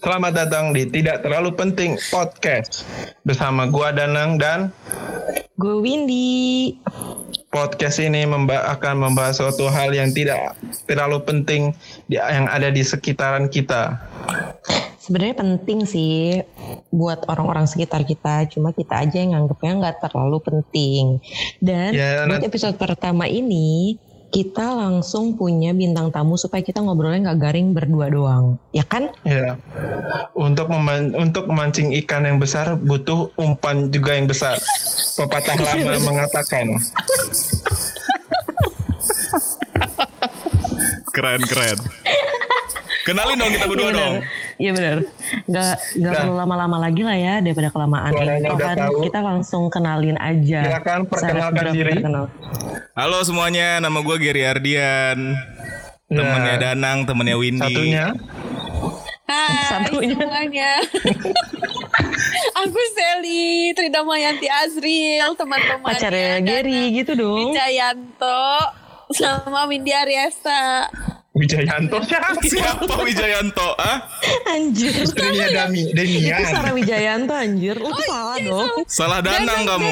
[0.00, 2.88] Selamat datang di Tidak Terlalu Penting Podcast
[3.20, 4.72] bersama gua Danang dan
[5.60, 6.80] Gue Windy.
[7.50, 10.54] podcast ini memba- akan membahas suatu hal yang tidak
[10.86, 11.62] terlalu penting
[12.06, 13.98] di- yang ada di sekitaran kita.
[14.96, 16.40] Sebenarnya penting sih
[16.88, 21.18] buat orang-orang sekitar kita, cuma kita aja yang nganggapnya nggak terlalu penting.
[21.58, 23.98] Dan Ya, buat episode pertama ini
[24.30, 29.10] kita langsung punya bintang tamu supaya kita ngobrolnya nggak garing berdua doang, ya kan?
[29.26, 29.58] Ya,
[30.32, 34.54] untuk meman- untuk memancing ikan yang besar butuh umpan juga yang besar.
[35.18, 36.78] Pepatah lama mengatakan.
[41.10, 41.78] Keren keren.
[43.02, 44.14] Kenalin dong kita berdua Iya dong.
[44.60, 44.96] Iya benar.
[45.46, 45.64] Nggak
[45.96, 46.20] nggak Nah.
[46.20, 48.12] perlu lama-lama lagi lah ya daripada kelamaan.
[48.12, 50.60] Kan kita langsung kenalin aja.
[50.62, 51.96] Silakan perkenalkan diri.
[51.96, 52.28] terkenal.
[52.92, 55.32] Halo semuanya, nama gue Gary Ardian.
[56.06, 57.64] Temennya Ya, Danang, temennya Windy.
[57.64, 58.06] Satunya
[59.24, 60.18] Hai Satunya.
[60.18, 60.70] semuanya.
[62.60, 65.86] Aku Sally, Tridamayanti Azril, teman-teman.
[65.86, 67.54] Pacarnya Gary gitu dong.
[67.54, 68.42] Wijayanto
[69.10, 70.90] sama Windy Ariesta.
[71.30, 72.42] Wijayanto siapa?
[72.42, 73.78] Siapa Wijayanto?
[73.78, 74.02] Ah?
[74.50, 74.90] Anjir.
[74.90, 76.42] Istrinya Dami, Itu Demian.
[76.42, 77.78] Sarah Wijayanto anjir.
[77.78, 78.68] Lu tuh salah dong.
[78.90, 79.90] Salah Danang kamu.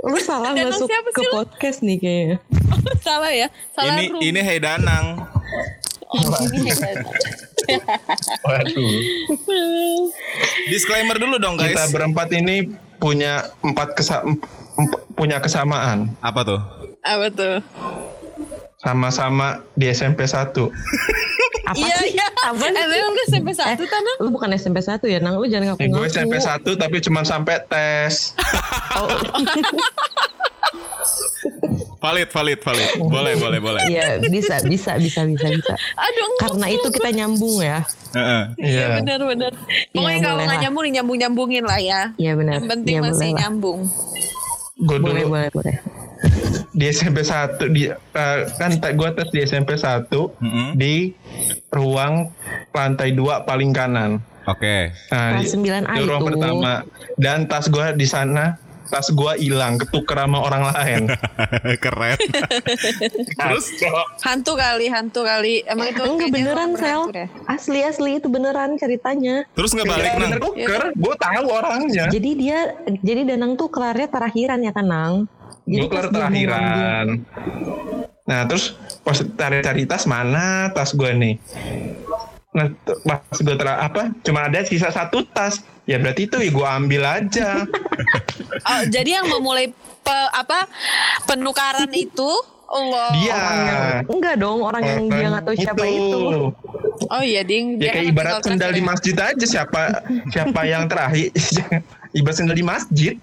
[0.00, 1.30] Lu salah Danang masuk siapa ke lu?
[1.30, 2.36] podcast nih kayaknya.
[3.06, 3.48] Salah ya?
[3.72, 4.20] Salah Ini room.
[4.20, 5.06] ini Hey Danang.
[6.08, 6.72] Oh, ini.
[8.42, 8.92] Waduh.
[10.72, 11.76] Disclaimer dulu dong guys.
[11.76, 12.64] Kita berempat ini
[12.96, 14.24] punya empat kesa
[15.12, 16.16] punya kesamaan.
[16.24, 16.60] Apa tuh?
[17.04, 17.56] Apa tuh?
[18.78, 20.70] Sama-sama di SMP 1.
[21.66, 22.14] Apa Iya, sih?
[22.14, 22.26] iya.
[22.40, 22.86] Apa Eh, sih?
[22.88, 24.14] memang udah sampai satu, Eh, Tanah?
[24.18, 25.34] Lu bukan SMP 1 ya, Nang?
[25.34, 26.08] Lu jangan Eh, gue ngaku-ngaku.
[26.08, 28.14] SMP 1 tapi cuma sampai tes.
[31.98, 32.88] Valid, valid, valid.
[33.00, 33.82] Boleh, boleh, boleh.
[33.84, 35.74] Iya, bisa, bisa, bisa, bisa, bisa.
[35.96, 36.40] Aduh, enggak.
[36.46, 37.82] Karena itu kita nyambung ya.
[38.14, 38.42] Heeh.
[38.56, 38.86] Iya Iya.
[38.96, 39.52] benar-benar.
[39.90, 40.62] Pokoknya Iya, kalau boleh nggak lah.
[40.62, 42.00] nyambung, nyambung-nyambungin lah ya.
[42.14, 42.54] Iya benar.
[42.54, 43.36] Yang penting Iya, masih lah.
[43.36, 43.80] nyambung.
[44.78, 45.76] Gue Boleh, dulu boleh, boleh.
[46.70, 50.68] di SMP 1 di eh, kan gue tes di SMP 1 Mm-mm.
[50.74, 51.10] di
[51.68, 52.30] ruang
[52.70, 54.22] lantai 2 paling kanan.
[54.46, 54.94] Oke.
[55.10, 56.28] Nah, Kelas di, 9A di ruang itu.
[56.30, 56.72] pertama
[57.18, 58.54] dan tas gue di sana
[58.88, 61.02] tas gue hilang ketuker sama orang lain.
[61.84, 62.16] Keren.
[63.40, 63.66] Terus
[64.20, 65.62] Hantu kali, hantu kali.
[65.64, 67.00] Emang itu Enggak kayaknya beneran, Sel.
[67.12, 67.28] deh.
[67.44, 69.44] Asli, asli itu beneran ceritanya.
[69.52, 70.22] terus nggak balik Iya, nang.
[70.24, 72.04] bener tuker, gue tahu orangnya.
[72.08, 72.58] Jadi dia,
[73.00, 75.14] jadi Danang tuh kelarnya terakhiran ya kan, Nang?
[75.64, 77.06] Jadi Gue kelar terakhiran.
[78.24, 81.34] Nah terus pas cari-cari tas mana tas gue nih.
[82.52, 82.72] Nah
[83.02, 85.60] pas gue ter apa cuma ada sisa satu tas.
[85.88, 87.48] Ya berarti itu ya gue ambil aja.
[88.58, 89.70] Oh, jadi yang memulai
[90.02, 90.66] pe- apa
[91.24, 92.26] penukaran itu
[92.68, 93.08] Allah.
[93.16, 93.42] Dia.
[94.04, 96.20] Enggak dong, orang yang dia nggak tahu siapa itu.
[97.08, 97.78] Oh iya ding.
[97.78, 101.32] Ya Dia kayak kan ibarat sendal di masjid aja siapa siapa yang terakhir.
[102.18, 103.14] ibarat sendal di masjid.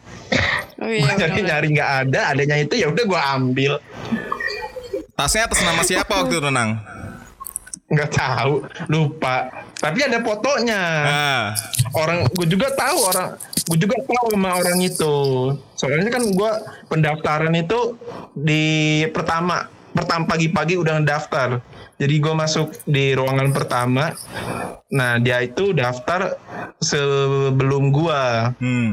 [0.82, 1.14] Oh iya.
[1.20, 1.46] Benar.
[1.46, 3.74] nyari nggak ada, adanya itu ya udah gue ambil.
[5.14, 6.80] Tasnya atas nama siapa waktu itu nang?
[7.92, 9.52] Nggak tahu, lupa.
[9.76, 10.82] Tapi ada fotonya.
[11.04, 11.42] Nah,
[11.96, 13.30] orang gue juga tahu orang
[13.66, 15.16] gue juga tahu sama orang itu
[15.74, 16.52] soalnya kan gue
[16.92, 17.98] pendaftaran itu
[18.36, 18.66] di
[19.10, 19.66] pertama
[19.96, 21.64] pertama pagi-pagi udah ngedaftar
[21.96, 24.12] jadi gue masuk di ruangan pertama
[24.92, 26.36] nah dia itu daftar
[26.84, 28.22] sebelum gue
[28.60, 28.92] hmm.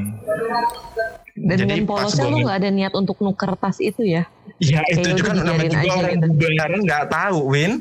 [1.33, 4.29] Dan Jadi dengan pas polosnya gua lu nggak ada niat untuk nuker tas itu ya?
[4.61, 6.27] ya itu juga namanya juga orang gitu.
[6.39, 7.73] bubaran nggak tahu Win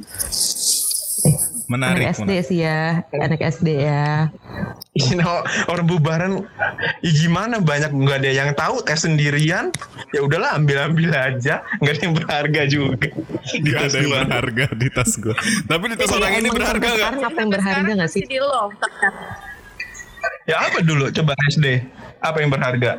[1.72, 2.04] Menarik.
[2.04, 2.44] anak SD menarik.
[2.44, 2.80] sih ya,
[3.16, 4.28] anak SD ya.
[4.92, 6.44] you know, orang bubaran
[7.00, 9.72] ya gimana banyak nggak ada yang tahu tes sendirian
[10.12, 13.08] ya udahlah ambil ambil aja nggak ada yang berharga juga
[13.48, 15.36] Di Gak tas ada yang berharga di tas gue.
[15.64, 17.00] Tapi di tas Iya, orang ini berharga nggak?
[17.00, 18.22] sekarang apa yang berharga nggak sih?
[18.22, 18.62] masih di lo.
[20.44, 21.66] Ya apa dulu coba SD?
[22.20, 22.92] Apa yang berharga?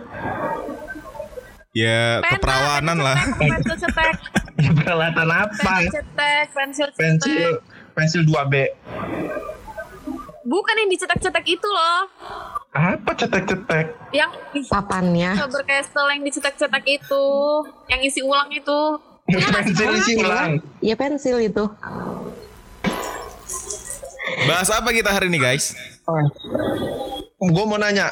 [1.73, 3.17] Ya Pena, keperawanan lah.
[3.35, 4.17] Pensil cetek,
[4.77, 5.57] Peralatan apa?
[5.57, 7.01] pensil cetek, pensil cetek.
[7.01, 7.51] Pensil
[7.93, 8.55] pensil 2B.
[10.43, 12.11] Bukan yang dicetek-cetek itu loh.
[12.73, 13.95] Apa cetek-cetek?
[14.11, 14.33] Yang
[14.67, 15.39] Papannya.
[15.39, 17.25] Faber Castell yang dicetek-cetek itu,
[17.87, 18.81] yang isi ulang itu.
[19.23, 20.59] pensil isi ulang.
[20.83, 21.65] Iya pensil itu.
[24.43, 25.77] Bahas apa kita hari ini guys?
[27.39, 28.11] Gue mau nanya,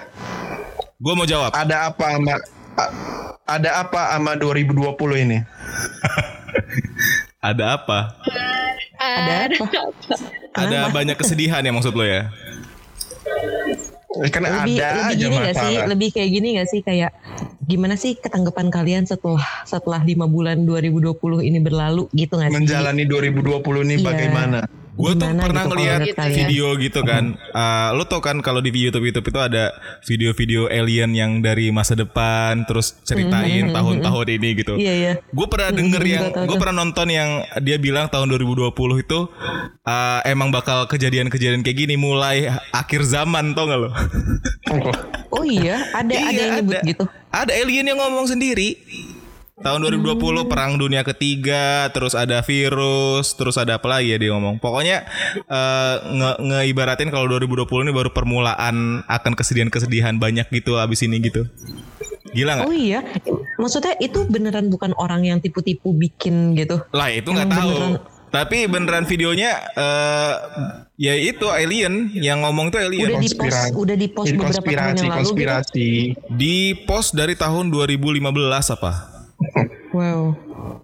[1.01, 1.51] Gue mau jawab.
[1.51, 2.35] ada apa sama
[3.49, 5.39] ada apa sama 2020 ini?
[7.41, 7.99] Ada apa?
[9.01, 9.65] Ada apa?
[10.53, 12.29] Ada banyak kesedihan ya maksud lo ya?
[14.29, 15.75] Kan Lebih ada lebih gini gak sih?
[15.81, 16.81] Lebih kayak gini gak sih?
[16.85, 17.17] Kayak
[17.65, 22.61] gimana sih ketanggapan kalian setelah setelah lima bulan 2020 ini berlalu gitu gak sih?
[22.61, 24.05] Menjalani 2020 ini Iya.
[24.05, 24.61] bagaimana?
[25.01, 26.37] Gue tuh pernah gitu ngeliat menurut kalian?
[26.37, 27.25] video gitu kan.
[27.35, 31.93] Eh, lo tau kan kalau di YouTube YouTube itu ada video-video alien yang dari masa
[31.93, 34.75] depan terus ceritain tahun-tahun ini gitu.
[34.75, 35.13] Iya iya.
[35.31, 38.71] Gue pernah denger yang gue pernah nonton yang dia bilang tahun 2020
[39.01, 39.19] itu
[39.83, 43.91] eh, emang bakal kejadian-kejadian kayak gini mulai akhir zaman tau gak lo?
[45.31, 46.87] Oh iya, ada ada Iya, yang nyebut ada.
[46.87, 47.05] gitu.
[47.31, 48.75] Ada alien yang ngomong sendiri.
[49.61, 50.17] Tahun 2020
[50.49, 54.57] perang dunia ketiga, terus ada virus, terus ada apa lagi ya dia ngomong.
[54.57, 55.05] Pokoknya
[55.37, 61.45] eh, nge ngeibaratin kalau 2020 ini baru permulaan akan kesedihan-kesedihan banyak gitu abis ini gitu.
[62.31, 62.67] Gila nggak?
[62.67, 63.05] Oh iya,
[63.57, 66.81] maksudnya itu beneran bukan orang yang tipu-tipu bikin gitu.
[66.91, 67.69] Lah itu nggak tahu.
[67.71, 70.35] beneran- Tapi beneran videonya eh
[70.97, 73.11] ya itu alien yang ngomong tuh alien.
[73.11, 73.75] Udah di post, Konspirasi.
[73.75, 75.19] udah di post beberapa tahun yang lalu gitu.
[75.19, 75.89] konspirasi.
[76.31, 78.31] Di post dari tahun 2015
[78.71, 79.20] apa?
[79.91, 80.37] Wow.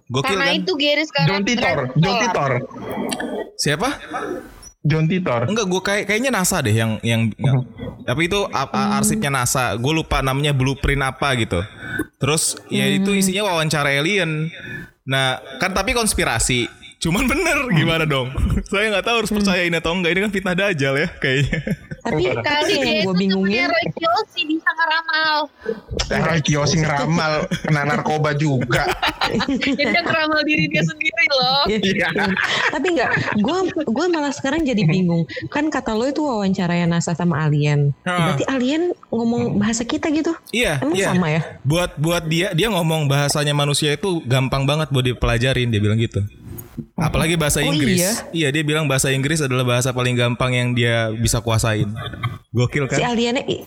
[0.07, 0.59] Gokil Karena kan?
[0.59, 2.51] itu Gary sekarang John Titor, John Titor,
[3.55, 3.89] Siapa?
[4.87, 5.41] John Titor.
[5.45, 7.63] Enggak, gue kayak kayaknya NASA deh yang yang, yang-
[8.03, 9.75] tapi itu a- a- arsipnya NASA.
[9.75, 11.59] Gue lupa namanya blueprint apa gitu.
[12.17, 14.47] Terus ya itu isinya wawancara alien.
[15.03, 16.67] Nah, kan tapi konspirasi.
[17.07, 18.27] Cuman bener gimana dong?
[18.71, 20.11] Saya nggak tahu harus percayain atau enggak.
[20.11, 21.59] Ini kan fitnah dajal ya kayaknya.
[22.03, 25.47] Tapi Kali yang gue bingungin, Roy Kiyoshi di Sangaramal.
[26.11, 28.91] Eh, Roy Kiyoshi ngeramal kena narkoba juga.
[29.27, 31.63] Jadi dia ngeramal diri dia sendiri loh.
[31.87, 32.11] Iya.
[32.73, 33.57] tapi nggak, gue
[33.87, 35.23] gue malah sekarang jadi bingung.
[35.47, 37.95] Kan kata lo itu wawancara NASA sama alien.
[38.03, 38.35] Ha.
[38.35, 40.35] Berarti alien ngomong bahasa kita gitu?
[40.51, 41.07] Iya, Emang iya.
[41.15, 41.41] sama ya?
[41.63, 46.19] Buat buat dia dia ngomong bahasanya manusia itu gampang banget buat dipelajarin dia bilang gitu.
[46.93, 47.97] Apalagi bahasa Oh, Inggris.
[47.97, 48.11] iya?
[48.29, 51.89] Iya, dia bilang bahasa Inggris adalah bahasa paling gampang yang dia bisa kuasain.
[52.49, 53.13] Gokil Si kan?
[53.13, 53.65] aliennya i-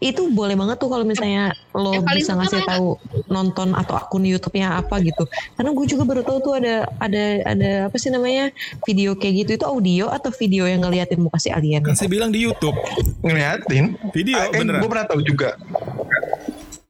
[0.00, 2.88] itu boleh banget tuh kalau misalnya lo Yang paling bisa ngasih tahu
[3.28, 5.24] nonton atau akun YouTube-nya apa gitu.
[5.54, 8.50] Karena gue juga baru tahu tuh ada ada ada apa sih namanya
[8.82, 11.80] video kayak gitu itu audio atau video yang ngeliatin muka si alien.
[11.80, 12.74] Kan saya bilang di YouTube.
[13.22, 13.96] Ngeliatin.
[14.10, 14.80] Video, Ah, kan beneran.
[14.82, 15.56] Gue pernah tahu juga.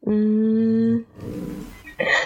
[0.02, 1.00] Hmm.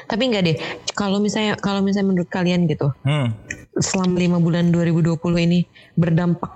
[0.08, 0.56] Tapi enggak deh.
[0.96, 3.37] Kalau misalnya kalau misalnya menurut kalian gitu, Hmm.
[3.78, 6.49] selama lima bulan 2020 ini berdampak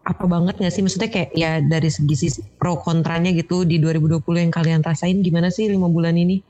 [0.00, 0.80] apa banget nggak sih?
[0.80, 5.50] Maksudnya kayak ya dari segi sisi pro kontranya gitu di 2020 yang kalian rasain gimana
[5.50, 6.40] sih lima bulan ini?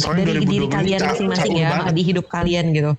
[0.00, 1.92] Soalnya Dari diri 2020 kalian masing-masing ya, banget.
[1.94, 2.92] di hidup kalian gitu.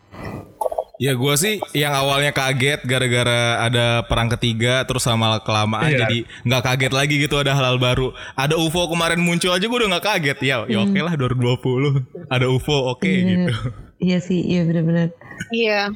[0.96, 6.08] Ya gue sih yang awalnya kaget gara-gara ada perang ketiga terus sama kelamaan Iya.
[6.08, 8.16] jadi nggak kaget lagi gitu ada hal-hal baru.
[8.34, 10.64] Ada UFO kemarin muncul aja gue udah nggak kaget ya.
[10.66, 13.24] Ya oke lah 2020 ada UFO oke Iya.
[13.28, 13.54] gitu.
[13.96, 15.12] Iya sih, iya benar-benar.
[15.52, 15.88] Iya.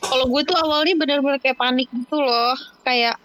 [0.00, 2.54] Kalau gue tuh awalnya benar-benar kayak panik gitu loh.
[2.82, 3.18] Kayak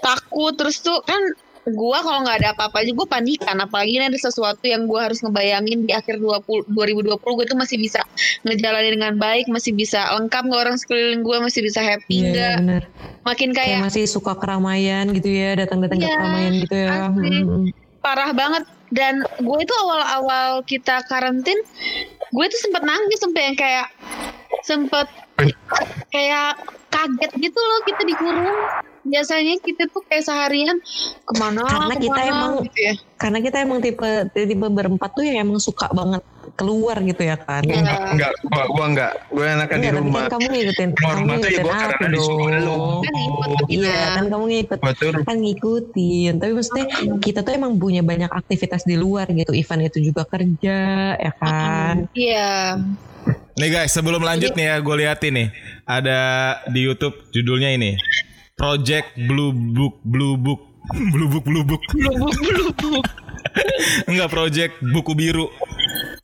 [0.00, 1.20] takut terus tuh kan
[1.68, 5.20] gue kalau nggak ada apa-apa aja gue panikan apalagi ini ada sesuatu yang gue harus
[5.20, 8.00] ngebayangin di akhir 20, 2020 gue tuh masih bisa
[8.42, 12.54] ngejalanin dengan baik masih bisa lengkap nggak orang sekeliling gue masih bisa happy Iya, nggak
[12.64, 12.82] benar.
[13.24, 16.88] makin Kayak kayak masih suka keramaian gitu ya, datang-datang ke Iya, keramaian gitu ya.
[17.08, 17.28] asli.
[17.44, 17.62] Mm-mm.
[17.98, 21.58] parah banget dan gue itu awal-awal kita karantin
[22.28, 23.86] gue tuh sempet nangis sampai yang kayak
[24.64, 25.06] sempet
[26.08, 26.58] kayak
[26.88, 28.58] kaget gitu loh kita dikurung
[29.04, 30.76] biasanya kita tuh kayak seharian
[31.22, 35.10] ke mana Karena kita ke mana emang- gitu ya Karena kita emang tipe tipe berempat
[35.10, 36.22] tuh yang emang suka banget
[36.54, 37.60] keluar gitu ya kan.
[37.60, 37.76] Iya.
[37.76, 39.12] Enggak, enggak, gua, gua enggak.
[39.28, 40.20] Gue enakan di Enggak, tapi rumah.
[40.20, 42.62] kan kamu ngikutin, Keluar kamu rumah tuh ya ngikutin aku karena disuruh lu.
[42.62, 42.82] dong.
[43.02, 43.14] kan
[43.68, 44.06] Iya kita.
[44.08, 46.86] kan kamu ngikut Gua tuh kan ngikutin tapi maksudnya
[47.18, 50.78] kita tuh emang punya banyak aktivitas di luar gitu event itu juga kerja
[51.16, 52.78] ya kan iya
[53.58, 55.48] Nih guys, sebelum lanjut nih ya, gue liatin nih.
[55.82, 56.18] Ada
[56.70, 57.98] di YouTube judulnya ini.
[58.54, 60.62] Project Blue Book Blue Book
[61.12, 61.82] Blue Book Blue Book.
[64.10, 65.50] Enggak Project Buku Biru.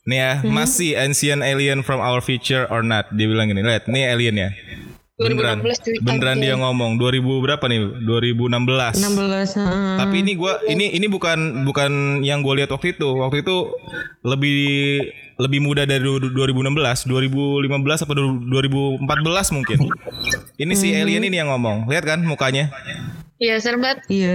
[0.06, 3.10] Nih ya, masih ancient alien from our future or not?
[3.10, 4.50] Dia bilang gini, lihat, nih alien ya.
[5.14, 8.02] Beneran, 2016 cerita beneran dia ngomong 2000 berapa nih?
[8.02, 8.98] 2016.
[8.98, 9.94] 16 heeh.
[10.02, 13.14] Tapi ini gua ini ini bukan bukan yang gue lihat waktu itu.
[13.22, 13.56] Waktu itu
[14.26, 14.58] lebih
[15.38, 19.86] lebih muda dari du- 2016, 2015 atau 2014 mungkin.
[20.58, 21.86] Ini si alien ini yang ngomong.
[21.86, 22.74] Lihat kan mukanya?
[23.34, 24.34] iya serem banget iya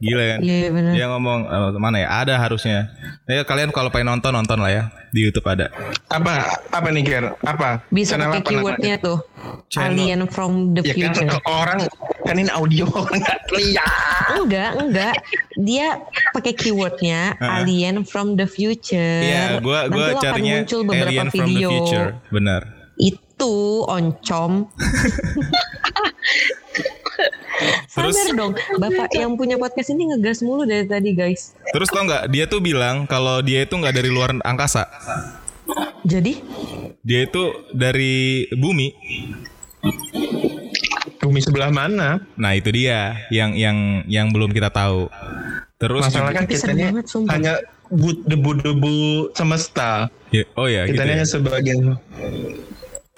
[0.00, 0.38] Gila kan?
[0.40, 2.08] iya benar Dia ngomong eh, mana ya?
[2.24, 2.88] Ada harusnya.
[3.28, 5.68] Ya kalian kalau pengen nonton nonton lah ya di YouTube ada.
[6.08, 7.24] apa apa nih Ger?
[7.42, 7.84] Apa?
[7.88, 9.18] bisa Channel pakai keywordnya tuh
[9.68, 9.92] Channel.
[9.94, 10.80] alien from the?
[10.80, 11.78] Ya kan future orang
[12.24, 13.90] kan ini audio enggak lihat.
[14.40, 15.14] enggak enggak
[15.58, 15.98] dia
[16.32, 21.28] pakai keywordnya alien from the future Iya, gua Nanti gua akan carinya muncul beberapa alien
[21.28, 22.08] from the video future.
[22.30, 22.62] Benar.
[22.96, 23.54] itu
[23.84, 24.50] oncom
[27.90, 31.52] Terus- Sabar dong, bapak yang punya podcast ini ngegas mulu dari tadi guys.
[31.70, 32.28] Terus tau nggak?
[32.28, 34.88] Dia tuh bilang kalau dia itu nggak dari luar angkasa.
[36.02, 36.40] Jadi
[37.00, 38.92] Dia itu dari bumi.
[41.20, 42.24] Bumi sebelah mana?
[42.34, 45.08] Nah itu dia yang yang yang belum kita tahu.
[45.76, 46.92] Terus Masalah kan kita ini
[47.28, 48.96] hanya bu- debu-debu
[49.32, 50.08] semesta.
[50.28, 51.14] Ya, oh ya gitu Kita ini ya.
[51.16, 51.78] hanya sebagian.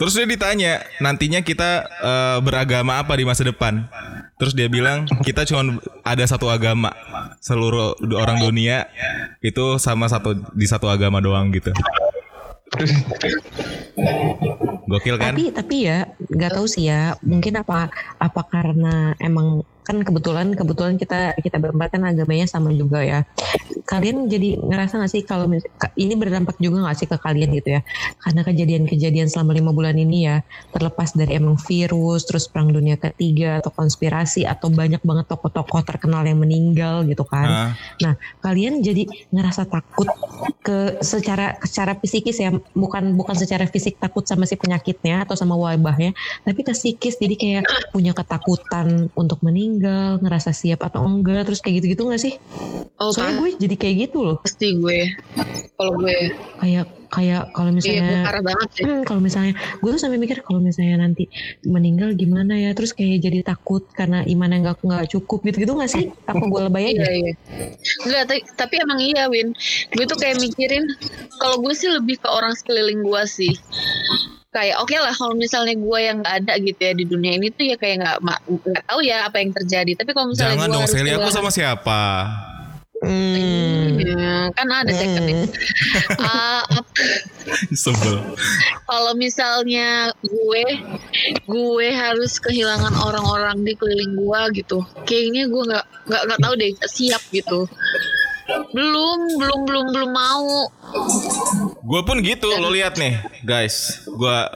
[0.02, 3.86] Terus dia ditanya nantinya kita eh, beragama apa di masa depan.
[4.34, 6.90] Terus dia bilang kita cuma ada satu agama
[7.38, 8.90] seluruh orang dunia
[9.38, 11.70] itu sama satu di satu agama doang gitu.
[14.90, 15.38] Gokil kan?
[15.38, 17.86] Tapi tapi ya nggak tahu sih ya mungkin apa
[18.18, 23.26] apa karena emang kan kebetulan kebetulan kita kita berempat kan agamanya sama juga ya.
[23.82, 25.50] Kalian jadi ngerasa nggak sih kalau
[25.98, 27.80] ini berdampak juga nggak sih ke kalian gitu ya?
[28.22, 33.58] Karena kejadian-kejadian selama lima bulan ini ya terlepas dari emang virus terus perang dunia ketiga
[33.58, 37.48] atau konspirasi atau banyak banget tokoh-tokoh terkenal yang meninggal gitu kan.
[37.48, 37.70] Ah,
[38.02, 40.08] Nah, kalian jadi ngerasa takut
[40.62, 45.58] ke secara secara psikis ya, bukan bukan secara fisik takut sama si penyakitnya atau sama
[45.58, 46.14] wabahnya,
[46.46, 49.71] tapi ke psikis jadi kayak punya ketakutan untuk meninggal,
[50.20, 52.34] ngerasa siap atau enggak, terus kayak gitu-gitu nggak sih?
[53.00, 55.12] Oh, Soalnya gue jadi kayak gitu loh, pasti gue.
[55.78, 58.84] Kalau gue, kayak kayak kalau iya misalnya parah banget sih.
[58.88, 59.52] Hmm, kalau misalnya
[59.84, 61.28] gue tuh sampai mikir kalau misalnya nanti
[61.68, 65.92] meninggal gimana ya terus kayak jadi takut karena imannya nggak nggak cukup gitu gitu nggak
[65.92, 67.32] sih apa gue lebay Iya aja iya.
[68.08, 69.52] Enggak, tapi, tapi emang iya Win.
[69.92, 70.88] Gue tuh kayak mikirin
[71.36, 73.52] kalau gue sih lebih ke orang sekeliling gue sih.
[74.52, 77.64] Kayak oke lah kalau misalnya gue yang nggak ada gitu ya di dunia ini tuh
[77.64, 79.92] ya kayak nggak nggak tahu ya apa yang terjadi.
[79.96, 82.00] Tapi kalau misalnya jangan gue dong Sally aku sama siapa?
[83.02, 83.98] Hmm.
[83.98, 85.48] Iya, kan ada second Hmm.
[86.78, 86.94] Ap-
[87.74, 88.22] Sebel.
[88.86, 90.64] kalau misalnya gue
[91.50, 96.70] gue harus kehilangan orang-orang di keliling gue gitu kayaknya gue nggak nggak nggak tahu deh
[96.86, 97.66] siap gitu
[98.72, 100.68] belum belum belum belum mau
[101.82, 104.06] Gue pun gitu, lo lihat nih, guys.
[104.06, 104.46] Gua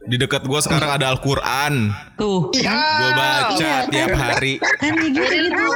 [0.00, 1.90] di dekat gue sekarang ada Al-Quran.
[2.14, 4.20] tuh Gue baca Iya, tiap kan?
[4.20, 4.60] hari.
[4.60, 5.66] kan gitu gitu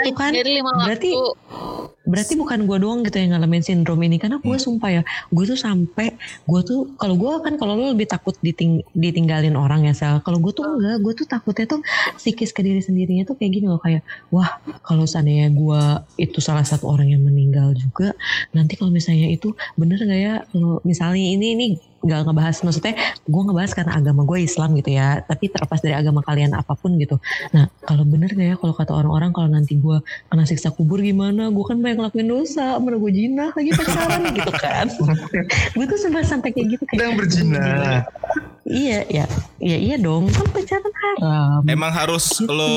[0.00, 1.14] Tuh kan, berarti-
[2.08, 5.58] berarti bukan gue doang gitu yang ngalamin sindrom ini karena gue sumpah ya gue tuh
[5.60, 6.16] sampai
[6.48, 10.24] gue tuh kalau gue kan kalau lo lebih takut diting, ditinggalin orang ya sel.
[10.24, 11.80] Kalau gue tuh enggak gue tuh takutnya tuh
[12.16, 14.00] psikis ke diri sendirinya tuh kayak gini loh kayak
[14.32, 15.82] wah kalau seandainya gue
[16.16, 18.16] itu salah satu orang yang meninggal juga
[18.56, 21.66] nanti kalau misalnya itu bener gak ya kalau misalnya ini ini
[21.98, 22.94] nggak ngebahas maksudnya
[23.26, 26.94] gue ngebahas karena agama gue Islam gitu ya tapi terlepas dari agama kalian apa pun
[26.94, 27.18] gitu
[27.50, 29.98] nah kalau bener gak ya kalau kata orang-orang kalau nanti gue
[30.30, 34.52] kena siksa kubur gimana gue kan banyak ngelakuin dosa mana gue jinah lagi pacaran gitu
[34.54, 34.86] kan
[35.74, 37.66] gue tuh sempat sampai kayak gitu kayak Sedang berzina.
[38.68, 39.24] iya ya
[39.58, 42.70] iya iya dong kan pacaran haram Emang harus lo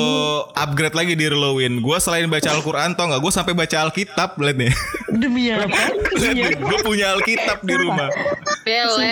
[0.58, 1.78] upgrade lagi diri lo Win.
[1.78, 3.20] Gue selain baca Al-Quran tau gak?
[3.22, 4.72] Gue sampai baca Alkitab liat nih.
[5.12, 5.92] demi apa
[6.72, 8.08] gue punya Alkitab di rumah.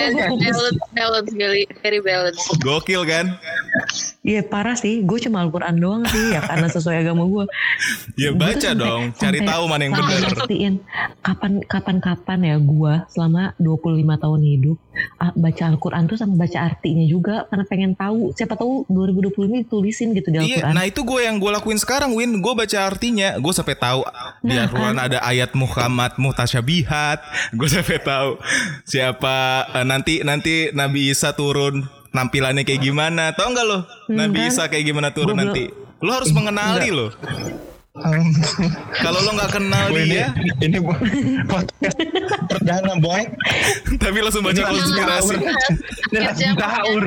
[0.03, 3.37] Balance balance balance very very balance Gokil kan?
[4.21, 7.45] Iya parah sih, gue cuma Al-Quran doang sih ya karena sesuai agama gue.
[8.15, 10.19] Ya Gua tuh baca sampai- dong, cari sampai- tahu mana yang benar.
[10.21, 10.73] ngertiin
[11.19, 13.81] kapan kapan kapan ya gue selama 25
[14.15, 14.77] tahun hidup
[15.33, 20.11] baca Al-Quran tuh sama baca artinya juga karena pengen tahu siapa tahu 2020 ini ditulisin
[20.11, 20.73] gitu di Iya, Al-Quran.
[20.75, 22.41] nah itu gue yang gue lakuin sekarang Win.
[22.41, 24.03] Gue baca artinya, gue sampai tahu
[24.41, 27.19] di Nah, Al-Quran ada ayat Muhammad mutasyabihat.
[27.55, 28.35] Gue sampai tahu
[28.83, 29.35] siapa
[29.71, 33.31] eh, nanti nanti Nabi Isa turun nampilannya kayak gimana.
[33.31, 33.79] Tahu nggak lo?
[34.11, 34.49] Nabi kan?
[34.51, 35.71] Isa kayak gimana turun Gua nanti?
[36.03, 37.13] Lo harus mengenali lo.
[39.03, 40.31] Kalau lo nggak kenal ini, dia,
[40.63, 40.79] ini
[41.43, 41.99] podcast
[42.47, 43.27] perdana boy.
[43.99, 45.35] tapi langsung baca konspirasi.
[46.15, 47.03] Ini sahur.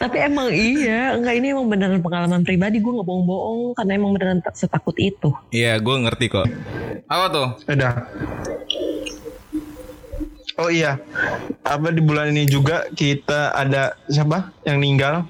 [0.00, 4.40] Tapi emang iya, enggak ini emang beneran pengalaman pribadi gue nggak bohong-bohong karena emang beneran
[4.40, 5.28] tak- setakut itu.
[5.52, 6.48] Iya, gue ngerti kok.
[7.04, 7.48] Apa tuh?
[7.68, 7.92] Udah.
[10.56, 11.02] Oh iya,
[11.66, 15.28] apa di bulan ini juga kita ada siapa yang meninggal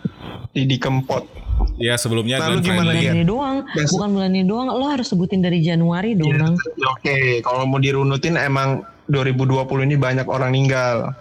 [0.54, 1.43] di di Kempot.
[1.76, 2.94] Ya sebelumnya Lalu Glenn gimana Fredly.
[2.94, 3.02] Iya.
[3.04, 3.90] Bulan ini doang, Biasa.
[3.90, 4.66] bukan bulan ini doang.
[4.70, 6.54] Lo harus sebutin dari Januari dong, Bang.
[6.88, 11.12] Oke, kalau mau dirunutin emang 2020 ini banyak orang meninggal.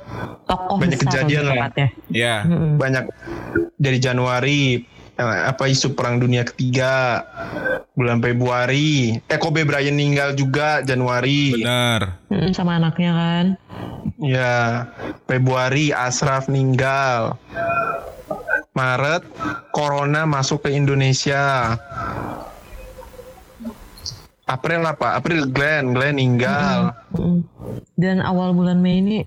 [0.45, 1.55] Tokoh Banyak besar kejadian lah.
[1.67, 1.87] tepatnya.
[2.07, 2.77] Ya, Mm-mm.
[2.77, 3.03] Banyak
[3.75, 4.61] dari Januari
[5.13, 7.25] eh, apa isu perang dunia ketiga
[7.93, 12.23] bulan Februari eh Kobe Bryant meninggal juga Januari benar.
[12.51, 13.45] Sama anaknya kan.
[14.17, 14.87] ya
[15.25, 17.35] Februari Ashraf meninggal
[18.73, 19.21] Maret
[19.69, 21.77] Corona masuk ke Indonesia
[24.43, 25.15] April apa?
[25.15, 26.91] April Glenn, Glenn meninggal.
[27.15, 27.41] Mm.
[27.95, 29.23] Dan awal bulan Mei ini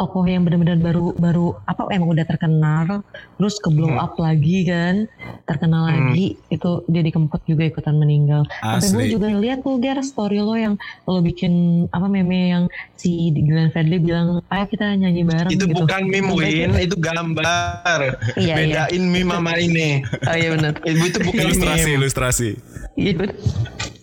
[0.00, 3.04] tokoh yang benar-benar baru baru apa emang udah terkenal
[3.36, 4.00] terus ke blow Hmm.
[4.00, 5.04] up lagi kan
[5.44, 6.08] terkenal Hmm.
[6.08, 9.12] lagi itu jadi kempot juga ikutan meninggal Sampai gue Asli.
[9.12, 11.52] juga lihat tuh Ger story lo yang lo bikin
[11.86, 12.64] apa meme yang
[12.94, 15.84] si Glenn Fredly bilang ayo kita nyanyi bareng Itu gitu.
[15.84, 18.16] bukan meme Win, itu gambar.
[18.34, 18.84] Iya, iya.
[18.86, 20.00] Bedain meme sama ini.
[20.22, 20.72] Oh iya benar.
[20.80, 21.96] Itu, itu bukan Ilustrasi, meme.
[21.98, 22.48] ilustrasi.
[22.94, 23.36] Iya benar.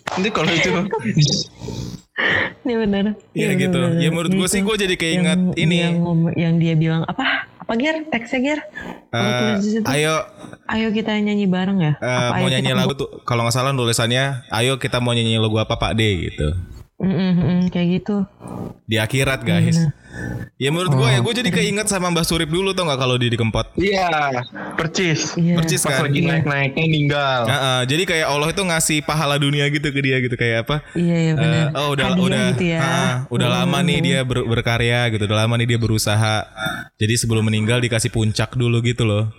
[0.08, 0.70] Nanti kalau itu
[2.66, 3.04] Iya benar.
[3.32, 3.78] Iya benar, gitu.
[3.78, 4.02] benar.
[4.02, 5.76] Ya menurut gue sih Itu gue jadi keinget yang, ini.
[5.80, 5.96] yang,
[6.34, 7.46] yang dia bilang apa?
[7.62, 8.00] Apa Ger?
[8.08, 8.60] Teksnya Ger?
[9.12, 9.54] Lo eh,
[9.92, 10.14] ayo
[10.66, 11.94] Ayo kita nyanyi bareng ya?
[11.96, 15.56] eh, Apa mau nyanyi lagu tuh kalau nggak salah tulisannya ayo kita mau nyanyi lagu
[15.56, 16.48] apa Pak D gitu.
[16.98, 18.26] Mm, mm, mm, kayak gitu.
[18.90, 19.78] Di akhirat guys.
[20.58, 23.30] Ya menurut gue ya gue jadi keinget sama Mbah Surip dulu tau nggak kalau di
[23.30, 23.70] di Kempot.
[23.78, 24.42] Iya,
[24.74, 25.38] percis.
[25.38, 25.62] Iya.
[25.62, 26.10] Percis Pas kan.
[26.10, 27.40] lagi naik-naiknya meninggal.
[27.46, 30.82] Nah, eh, jadi kayak Allah itu ngasih pahala dunia gitu ke dia gitu kayak apa?
[30.98, 31.64] Iya iya benar.
[31.70, 32.80] Eh, oh udah Hadiah udah gitu ya.
[32.82, 36.36] ah, udah lama nih dia ber- berkarya gitu, udah lama nih dia berusaha.
[36.98, 39.30] Jadi sebelum meninggal dikasih puncak dulu gitu loh.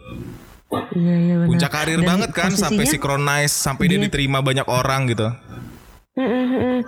[0.96, 1.48] Iya iya benar.
[1.52, 5.28] Puncak karir Dan banget kan sampai synchronize sampai dia diterima banyak orang gitu.
[6.16, 6.80] Mm, mm, mm, mm.
[6.80, 6.82] Mm,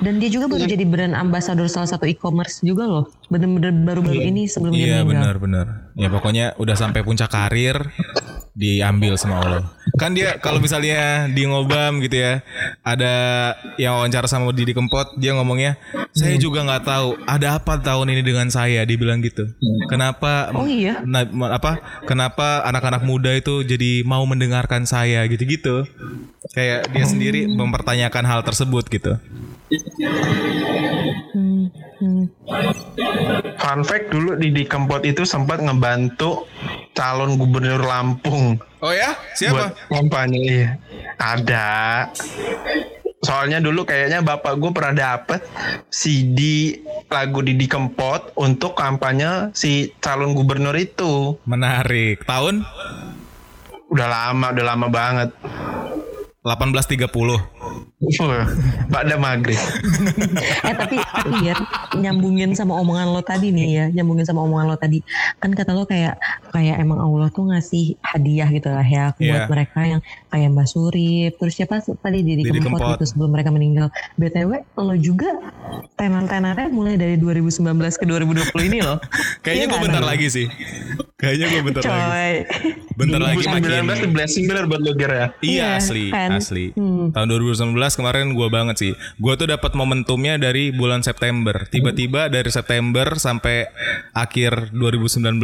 [0.00, 3.04] Dan dia juga baru jadi brand ambassador salah satu e-commerce juga loh.
[3.28, 5.08] Bener-bener baru-baru ini sebelum dia Iya meninggal.
[5.08, 5.66] benar benar.
[5.94, 7.76] Ya pokoknya udah sampai puncak karir
[8.50, 9.64] diambil sama Allah.
[9.96, 12.42] Kan dia kalau misalnya di ngobam gitu ya,
[12.82, 13.12] ada
[13.76, 15.78] yang wawancara sama Didi Kempot, dia ngomongnya,
[16.12, 19.46] saya juga nggak tahu ada apa tahun ini dengan saya, dia bilang gitu.
[19.86, 20.50] Kenapa?
[20.52, 21.00] Oh iya?
[21.06, 21.78] na- apa?
[22.04, 25.86] Kenapa anak-anak muda itu jadi mau mendengarkan saya gitu-gitu?
[26.50, 29.14] Kayak dia sendiri mempertanyakan hal tersebut gitu.
[31.30, 31.70] Hmm,
[32.02, 32.24] hmm.
[33.54, 36.50] Fun fact dulu Didi Kempot itu sempat ngebantu
[36.90, 39.12] calon gubernur Lampung Oh ya?
[39.14, 39.64] buat Siapa?
[39.92, 40.40] kampanye.
[40.40, 40.70] Iya.
[41.20, 41.70] Ada.
[43.20, 45.44] Soalnya dulu kayaknya bapak gue pernah dapet
[45.92, 46.72] CD
[47.12, 51.36] lagu Didi Kempot untuk kampanye si calon gubernur itu.
[51.44, 52.24] Menarik.
[52.24, 52.64] Tahun
[53.90, 55.28] Udah lama, udah lama banget.
[56.46, 57.89] 1830.
[58.90, 59.60] Pada maghrib.
[60.68, 61.54] eh tapi tapi ya
[61.94, 65.04] nyambungin sama omongan lo tadi nih ya nyambungin sama omongan lo tadi
[65.36, 66.16] kan kata lo kayak
[66.48, 69.46] kayak emang Allah tuh ngasih hadiah gitu lah ya buat Iya.
[69.46, 72.96] mereka yang kayak Mbak Surip terus siapa tadi Didi Didi Kempot, Kempot.
[72.96, 75.28] gitu sebelum mereka meninggal btw lo juga
[75.94, 77.60] tenar-tenarnya mulai dari 2019
[77.92, 78.96] ke 2020 ini loh
[79.44, 80.46] Kayaknya Iya gue bentar lagi sih.
[81.16, 81.92] Kayaknya gue bentar lagi.
[81.92, 82.34] coy
[82.92, 83.84] Bentar lagi makin.
[83.88, 85.26] 2019 tuh blessing bener buat lo Ger ya.
[85.38, 86.30] Iya Iya, asli, kan?
[86.34, 86.64] asli.
[86.72, 87.08] Hmm.
[87.10, 88.92] Tahun 2019 kemarin gue banget sih.
[89.16, 91.64] Gue tuh dapat momentumnya dari bulan September.
[91.64, 93.70] Tiba-tiba dari September sampai
[94.12, 95.40] akhir 2019.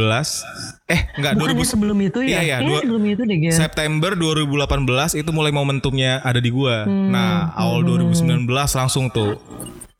[0.86, 4.12] Eh enggak bukannya 2000 sebelum itu ya Iya, iya, dua- sebelum itu deh Ger September
[4.12, 6.84] 2018 itu mulai momentumnya ada di gua.
[6.84, 9.38] Nah, awal 2019 langsung tuh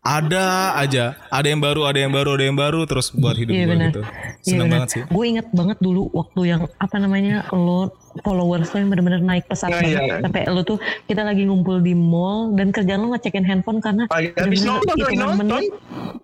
[0.01, 3.65] ada aja, ada yang baru, ada yang baru, ada yang baru terus buat hidup Iya
[3.65, 3.89] gua benar.
[3.89, 4.01] gitu.
[4.01, 4.73] Iya Seneng benar.
[4.73, 5.03] banget sih.
[5.05, 9.69] Gue inget banget dulu waktu yang apa namanya lo followers lo yang bener-bener naik pesat
[9.69, 10.21] banget iya.
[10.21, 14.33] sampai lo tuh kita lagi ngumpul di mall dan kerjaan lo ngecekin handphone karena Lagi
[14.33, 15.43] habis bener-bener nonton, lagi hitungan nonton.
[15.43, 15.73] menit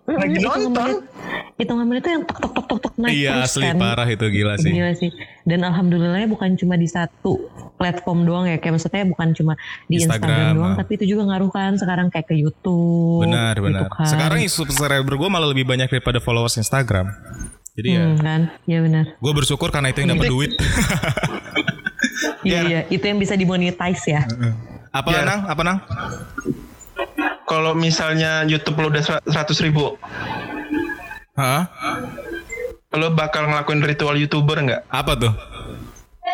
[0.03, 0.89] Lagi hitungan nonton.
[0.89, 0.99] menit
[1.53, 3.77] hitungan menit tuh yang tok tok tok tok tok naik Iya terus asli kan.
[3.77, 4.71] parah itu gila sih.
[4.71, 5.09] Gila sih.
[5.43, 7.31] Dan alhamdulillahnya bukan cuma di satu
[7.73, 8.57] platform doang ya.
[8.57, 9.53] Kayak maksudnya bukan cuma
[9.85, 10.71] di Instagram, Instagram, doang.
[10.71, 10.77] ah.
[10.77, 13.21] Tapi itu juga ngaruh kan sekarang kayak ke Youtube.
[13.23, 13.87] Benar, gitu benar.
[13.87, 14.05] kan.
[14.05, 17.07] Sekarang subscriber gua malah lebih banyak daripada followers Instagram.
[17.73, 18.41] Jadi ya, Hmm, kan.
[18.63, 19.05] Iya benar.
[19.15, 20.51] gue bersyukur karena itu yang dapat duit.
[22.43, 22.81] Iya, iya.
[22.91, 24.21] Itu yang bisa dimonetize ya.
[24.93, 25.21] apa Ya.
[25.25, 25.39] nang?
[25.47, 25.77] Apa nang?
[27.47, 29.97] Kalau misalnya YouTube lo udah 100 ribu,
[31.37, 31.69] Hah?
[32.93, 34.85] lo bakal ngelakuin ritual youtuber nggak?
[34.89, 35.33] Apa tuh?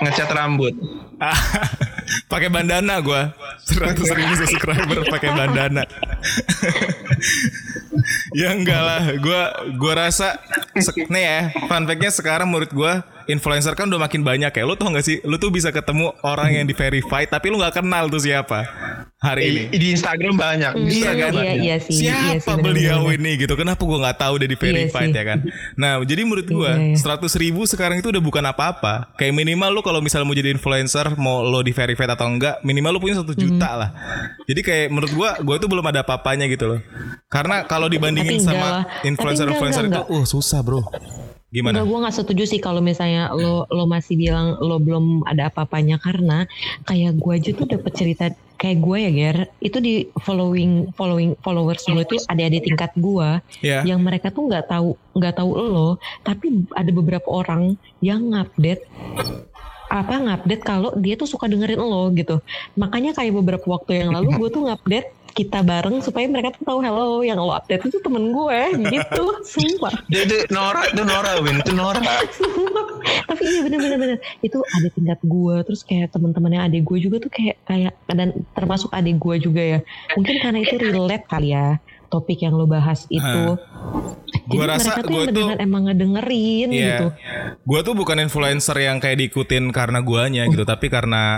[0.04, 0.76] Ngecat rambut.
[2.32, 3.34] pakai bandana gua
[3.66, 5.84] 100 ribu subscriber pakai bandana
[8.40, 9.42] ya enggak lah gua
[9.78, 10.38] gua rasa
[11.10, 14.90] nih ya fun fact-nya sekarang menurut gua influencer kan udah makin banyak ya lu tau
[14.90, 18.20] gak sih lu tuh bisa ketemu orang yang di verify tapi lu nggak kenal tuh
[18.20, 18.66] siapa
[19.20, 20.72] hari ini di Instagram banyak.
[20.74, 21.56] Di Iya, Instagram iya, banyak.
[21.60, 21.92] iya sih.
[22.00, 22.64] iya Siapa sih, bener-bener.
[22.64, 23.54] beliau ini gitu?
[23.54, 25.20] Kenapa gua nggak tahu udah di verified Iya sih.
[25.20, 25.40] ya kan?
[25.76, 26.96] Nah, jadi menurut gua Iya, iya.
[26.96, 29.12] seratus ribu sekarang itu udah bukan apa-apa.
[29.20, 32.96] Kayak minimal lu kalau misalnya mau jadi influencer, mau lo di verified atau enggak, minimal
[32.96, 33.44] lu punya satu Hmm.
[33.44, 33.90] juta lah.
[34.48, 36.80] Jadi kayak menurut gua, gua itu belum ada apa-apanya gitu loh.
[37.28, 40.80] Karena kalau dibandingin sama influencer-influencer itu, uh susah bro.
[41.50, 41.82] Gimana?
[41.82, 45.98] Enggak, gue nggak setuju sih kalau misalnya lo lo masih bilang lo belum ada apa-apanya
[45.98, 46.46] karena
[46.86, 48.30] kayak gue aja tuh dapet cerita
[48.62, 53.82] kayak gue ya Ger itu di following following followers lo itu adik-adik tingkat gue Ya.
[53.82, 55.90] yang mereka tuh nggak tahu nggak tahu lo
[56.22, 58.86] tapi ada beberapa orang yang ngupdate
[59.90, 62.46] apa ngupdate kalau dia tuh suka dengerin lo gitu.
[62.78, 65.10] Makanya kayak beberapa waktu yang lalu gue tuh ngupdate
[65.40, 68.60] kita bareng supaya mereka tuh tahu hello yang lo update itu temen gue
[68.92, 69.24] gitu.
[69.56, 69.96] Sumpah.
[70.12, 71.64] Itu Nora itu Nora Win.
[71.64, 72.04] Itu Nora.
[73.32, 77.32] tapi iya bener-bener bener itu ada tingkat gue terus kayak teman-temannya adik gue juga tuh
[77.32, 79.80] kayak kayak dan termasuk adik gue juga ya.
[80.20, 83.46] Mungkin karena itu relate kali ya topik yang lo bahas itu
[84.30, 86.82] jadi Gua rasa mereka tuh gua yang tuh- emang ngedengerin Iya.
[86.90, 87.08] gitu
[87.62, 91.38] Gue tuh bukan influencer yang kayak diikutin karena guanya gitu, tapi karena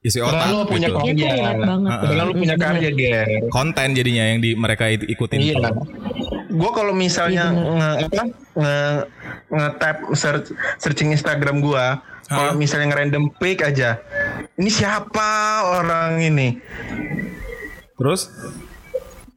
[0.00, 0.98] isi Karena otak lo punya gitu.
[1.04, 1.28] dia Iya.
[1.28, 3.28] relate banget Karena lu punya karya Ger.
[3.46, 5.38] Konten jadinya yang di mereka itu ikutin.
[5.38, 5.68] Iya.
[6.48, 8.22] Gue kalau misalnya Iya, nge, apa
[8.54, 8.76] nge,
[9.46, 10.46] nge tap search,
[10.78, 11.84] searching Instagram gue,
[12.26, 14.00] kalau misalnya nge-random pick aja,
[14.54, 15.28] ini siapa
[15.74, 16.56] orang ini?
[17.94, 18.28] Terus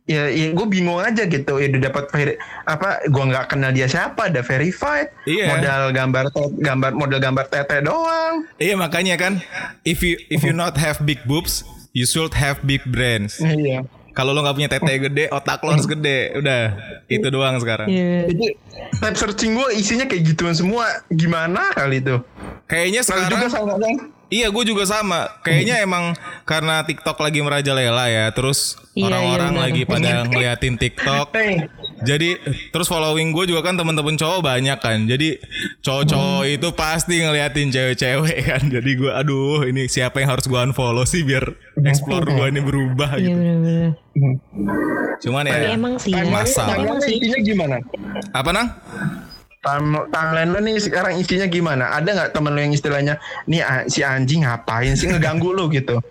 [0.10, 1.62] Ya, ya gue bingung aja gitu.
[1.62, 3.06] Ya udah dapat veri- apa?
[3.06, 5.14] Gue nggak kenal dia siapa, ada verified.
[5.30, 5.54] Iya.
[5.54, 6.26] Modal gambar
[6.58, 8.50] gambar model gambar tete doang.
[8.58, 9.38] iya makanya kan
[9.86, 11.62] if you if you not have big boobs,
[11.94, 13.38] you should have big brains.
[13.38, 13.86] Iya.
[14.18, 16.34] Kalau lo nggak punya tete gede, otak lo harus gede.
[16.36, 16.76] Udah,
[17.08, 17.88] itu doang sekarang.
[17.88, 18.28] Iya.
[18.34, 18.48] Jadi
[18.98, 20.90] tab searching gue isinya kayak gituan semua.
[21.08, 22.18] Gimana kali itu?
[22.66, 23.96] Kayaknya Lalu juga sekarang sama kan?
[24.30, 26.14] Iya gue juga sama Kayaknya emang
[26.44, 29.66] Karena TikTok lagi merajalela ya Terus Iya, orang-orang iya, benar.
[29.66, 31.28] lagi pada ngeliatin TikTok
[32.00, 32.30] Jadi
[32.70, 35.42] Terus following gue juga kan temen-temen cowok banyak kan Jadi
[35.82, 36.46] Cowok-cowok Hmm.
[36.52, 41.22] itu pasti ngeliatin cewek-cewek kan Jadi gue aduh Ini siapa yang harus gue unfollow sih
[41.22, 41.50] Biar
[41.82, 43.92] explore gue ini berubah Iya gitu bener-bener.
[45.20, 46.64] Cuman Tapi ya emang sih Masa.
[46.66, 47.16] Tapi emang sih.
[47.42, 47.76] gimana?
[48.30, 48.68] Apa nang?
[49.60, 51.92] Time- timeline lo nih sekarang isinya gimana?
[51.92, 53.60] Ada nggak temen lo yang istilahnya nih
[53.92, 56.00] si anjing ngapain sih ngeganggu lo gitu?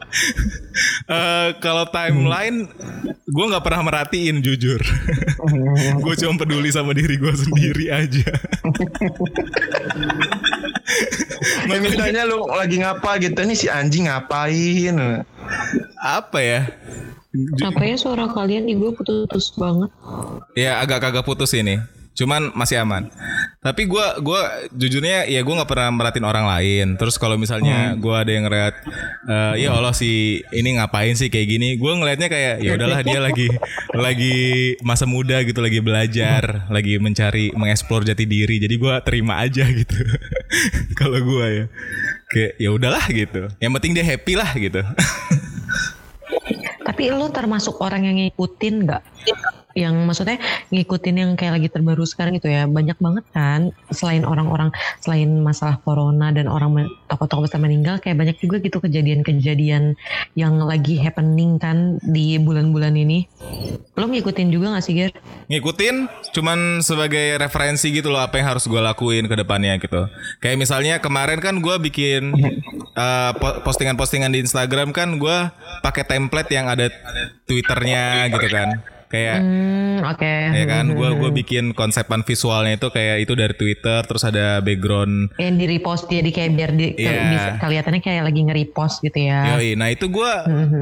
[1.09, 2.71] Eh Kalau timeline
[3.27, 4.79] Gue nggak pernah merhatiin jujur
[6.05, 8.31] Gue cuma peduli sama diri gue sendiri aja
[11.69, 15.25] Nah, misalnya lo lagi ngapa gitu nih si anjing ngapain?
[16.01, 16.61] Apa ya
[17.61, 19.91] Apa ya suara kalian gue putus-putus banget.
[20.57, 21.77] Ya agak kagak putus ini.
[22.19, 23.07] Cuman masih aman.
[23.63, 26.87] Tapi gua gua jujurnya ya gua nggak pernah merhatiin orang lain.
[26.99, 28.75] Terus kalau misalnya gua ada yang ngeliat
[29.31, 31.79] eh ya Allah si ini ngapain sih kayak gini.
[31.79, 33.47] Gua ngelihatnya kayak ya udahlah dia lagi
[33.95, 34.39] lagi
[34.83, 38.59] masa muda gitu lagi belajar, lagi mencari mengeksplor jati diri.
[38.59, 39.95] Jadi gua terima aja gitu.
[40.99, 41.65] kalau gua ya.
[42.35, 43.47] Kayak ya udahlah gitu.
[43.63, 44.83] Yang penting dia happy lah gitu.
[46.89, 49.03] Tapi lu termasuk orang yang ngikutin nggak?
[49.79, 50.39] Yang maksudnya
[50.75, 52.67] ngikutin yang kayak lagi terbaru sekarang gitu ya.
[52.67, 58.37] Banyak banget kan selain orang-orang selain masalah corona dan orang tokoh-tokoh besar meninggal kayak banyak
[58.43, 59.95] juga gitu kejadian-kejadian
[60.35, 63.31] yang lagi happening kan di bulan-bulan ini.
[63.95, 65.15] Lo ngikutin juga gak sih Ger?
[65.49, 65.97] ngikutin
[66.37, 70.05] cuman sebagai referensi gitu loh apa yang harus gue lakuin ke depannya gitu.
[70.45, 72.37] Kayak misalnya kemarin kan gue bikin
[72.93, 75.39] uh, po- postingan-postingan di Instagram kan gue
[75.81, 76.93] pakai template yang ada
[77.49, 78.85] Twitternya gitu kan.
[79.09, 80.35] Kayak Hmm, oke.
[80.53, 85.33] ya kan gue gue bikin konsepan visualnya itu kayak itu dari Twitter terus ada background
[85.35, 87.23] Yang di repost jadi kayak biar di, ke- Iya.
[87.27, 89.57] bisa kelihatannya kayak lagi nge-repost gitu ya.
[89.57, 90.31] Yoi, nah itu gue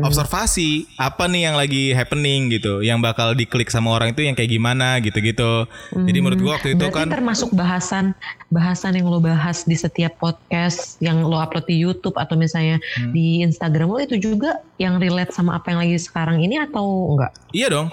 [0.03, 4.51] observasi apa nih yang lagi happening gitu, yang bakal diklik sama orang itu yang kayak
[4.51, 5.67] gimana gitu-gitu.
[5.93, 8.13] Jadi menurut gue waktu itu Berarti kan termasuk bahasan
[8.49, 13.11] bahasan yang lo bahas di setiap podcast yang lo upload di YouTube atau misalnya Hmm.
[13.11, 17.33] di Instagram lo itu juga yang relate sama apa yang lagi sekarang ini atau enggak?
[17.51, 17.87] Iya dong.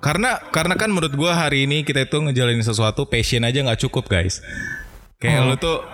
[0.00, 4.08] Karena karena kan menurut gua hari ini kita itu ngejalanin sesuatu passion aja nggak cukup
[4.08, 4.40] guys.
[5.20, 5.84] Kayak lu tuh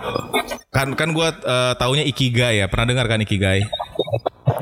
[0.71, 2.71] kan kan gua eh, taunya ikigai ya.
[2.71, 3.67] Pernah dengar kan ikigai?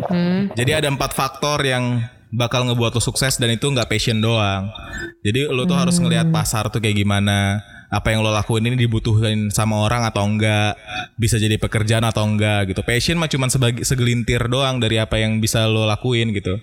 [0.09, 0.49] Hmm.
[0.57, 2.01] Jadi ada empat faktor yang
[2.33, 4.73] bakal ngebuat lo sukses dan itu nggak passion doang.
[5.21, 7.61] Jadi lo tuh harus ngelihat pasar tuh kayak gimana.
[7.95, 10.75] Apa yang lo lakuin ini dibutuhin sama orang atau enggak,
[11.15, 12.83] bisa jadi pekerjaan atau enggak gitu.
[12.83, 16.59] Passion mah cuman sebagai segelintir doang dari apa yang bisa lo lakuin gitu.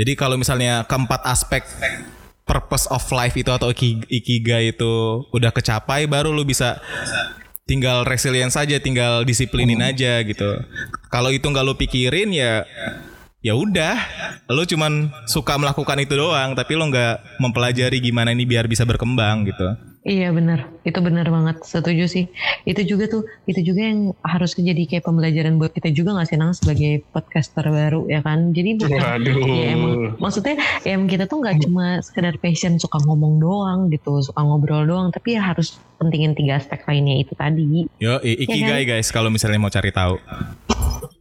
[0.00, 1.68] Jadi kalau misalnya keempat aspek
[2.48, 6.80] purpose of life itu atau iki- ikigai itu udah kecapai baru lo bisa
[7.68, 10.56] tinggal resilience saja, tinggal disiplinin aja gitu.
[11.12, 12.64] Kalau itu nggak lo pikirin ya
[13.42, 13.98] ya udah,
[14.46, 19.50] lo cuman suka melakukan itu doang, tapi lo nggak mempelajari gimana ini biar bisa berkembang
[19.50, 19.66] gitu.
[20.02, 22.26] Iya benar, itu benar banget, setuju sih.
[22.66, 26.38] Itu juga tuh, itu juga yang harus jadi kayak pembelajaran buat kita juga nggak sih
[26.38, 28.50] Nang sebagai podcaster baru ya kan.
[28.50, 29.38] Jadi bukan, Waduh.
[29.46, 34.18] ya emang maksudnya ya emang kita tuh nggak cuma sekedar passion suka ngomong doang gitu,
[34.26, 37.86] suka ngobrol doang, tapi ya harus pentingin tiga aspek lainnya itu tadi.
[38.02, 40.18] Yo, i- ikigai guys kalau misalnya mau cari tahu.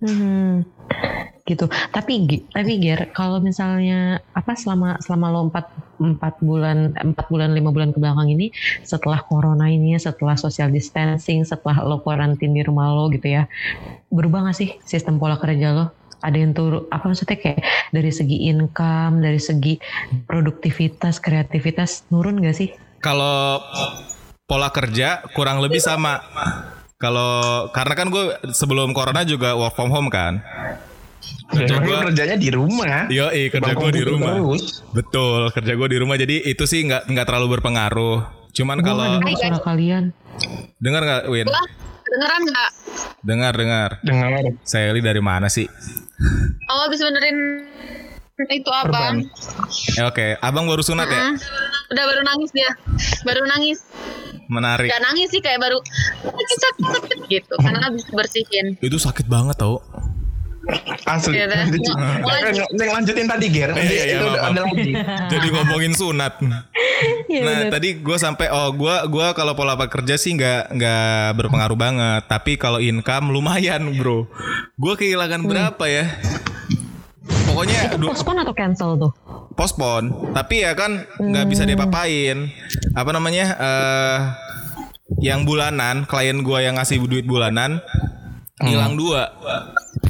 [0.02, 0.66] Hmm,
[1.52, 1.68] gitu.
[1.92, 5.66] Tapi tapi Ger, kalau misalnya apa selama selama lo empat
[6.02, 8.50] empat bulan empat bulan lima bulan ke belakang ini
[8.82, 13.46] setelah corona ini setelah social distancing setelah lo karantin di rumah lo gitu ya
[14.10, 15.86] berubah gak sih sistem pola kerja lo
[16.22, 17.62] ada yang turun apa maksudnya kayak
[17.94, 19.78] dari segi income dari segi
[20.26, 22.70] produktivitas kreativitas nurun gak sih
[23.02, 23.58] Kalau
[24.46, 26.22] pola kerja kurang lebih sama.
[27.02, 30.44] Kalau karena kan gue sebelum corona juga work from home kan.
[31.52, 33.06] Kerja gua- kerjanya di rumah.
[33.08, 34.34] Yo, kerja Bang gue di rumah.
[34.34, 34.82] terus.
[34.92, 36.16] Betul, kerja gue di rumah.
[36.16, 38.20] Jadi itu sih nggak nggak terlalu berpengaruh.
[38.52, 40.04] Cuman gue kalau gak dengar suara kalian
[40.78, 41.48] dengar nggak Win?
[41.48, 41.64] Gua
[42.04, 42.70] kedengeran nggak?
[43.22, 43.90] Dengar dengar.
[44.02, 44.30] Dengar.
[44.64, 45.68] Sally dari mana sih?
[46.68, 47.68] Oh bisa benerin
[48.42, 49.22] itu abang.
[49.96, 51.22] Eh, Oke, abang baru sunat ya?
[51.30, 51.36] Hmm.
[51.94, 52.72] Udah baru nangis dia.
[53.22, 53.86] Baru nangis.
[54.50, 54.90] Menarik.
[54.90, 55.78] Gak nangis sih kayak baru
[56.26, 57.54] sakit sakit sakit gitu.
[57.56, 58.76] Karena habis bersihin.
[58.82, 59.80] Itu sakit banget tau.
[61.06, 61.36] Asli.
[62.78, 63.74] Yang lanjutin tadi Ger.
[63.74, 64.74] Iya, iya, itu maaf, ada maaf.
[64.74, 64.91] lagi.
[65.30, 66.34] Jadi ngomongin sunat.
[67.02, 67.71] Iya, nah bener.
[67.74, 72.21] tadi gue sampai oh gue gua kalau pola kerja sih nggak nggak berpengaruh banget.
[72.30, 74.30] Tapi kalau income lumayan bro.
[74.78, 76.06] Gue kehilangan berapa ya?
[77.47, 79.12] Pokoknya du- postpone atau cancel tuh
[79.58, 80.13] postpone.
[80.30, 82.54] Tapi ya kan nggak bisa diapa-apain.
[82.93, 83.45] Apa namanya?
[83.58, 84.17] eh
[85.19, 87.82] yang bulanan klien gue yang ngasih duit bulanan
[88.62, 89.34] hilang dua,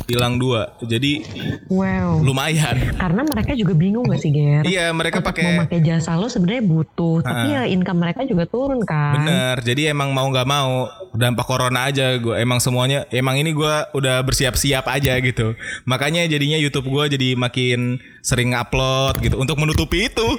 [0.08, 0.76] hilang dua.
[0.84, 1.24] Jadi
[1.68, 2.76] wow lumayan.
[2.96, 7.24] karena mereka juga bingung gak sih Ger Iya mereka pakai memakai jasa lo sebenarnya butuh
[7.24, 11.92] tapi ya income mereka juga turun kan Bener, jadi emang mau nggak mau dampak corona
[11.92, 15.54] aja gue emang semuanya emang ini gue udah bersiap-siap aja gitu.
[15.84, 20.24] Makanya jadinya YouTube gue jadi makin sering upload gitu untuk menutupi itu.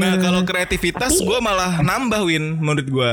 [0.00, 3.12] nah kalau kreativitas gue malah nambah win menurut gue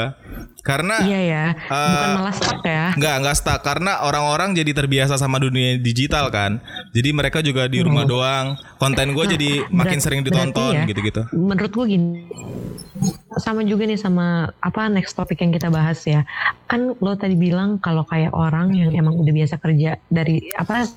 [0.68, 5.16] karena iya ya bukan Eh, malah stuck ya Nggak, nggak stuck karena orang-orang jadi terbiasa
[5.16, 6.60] sama dunia digital kan.
[6.92, 8.46] Jadi mereka juga di rumah doang.
[8.76, 10.04] Konten gue jadi makin Hmm.
[10.04, 11.24] Sering ditonton ya, gitu-gitu.
[11.32, 12.28] menurut gue gini
[13.38, 14.28] sama juga nih sama
[14.58, 16.26] apa next topik yang kita bahas ya
[16.66, 20.90] kan lo tadi bilang kalau kayak orang yang emang udah biasa kerja dari apa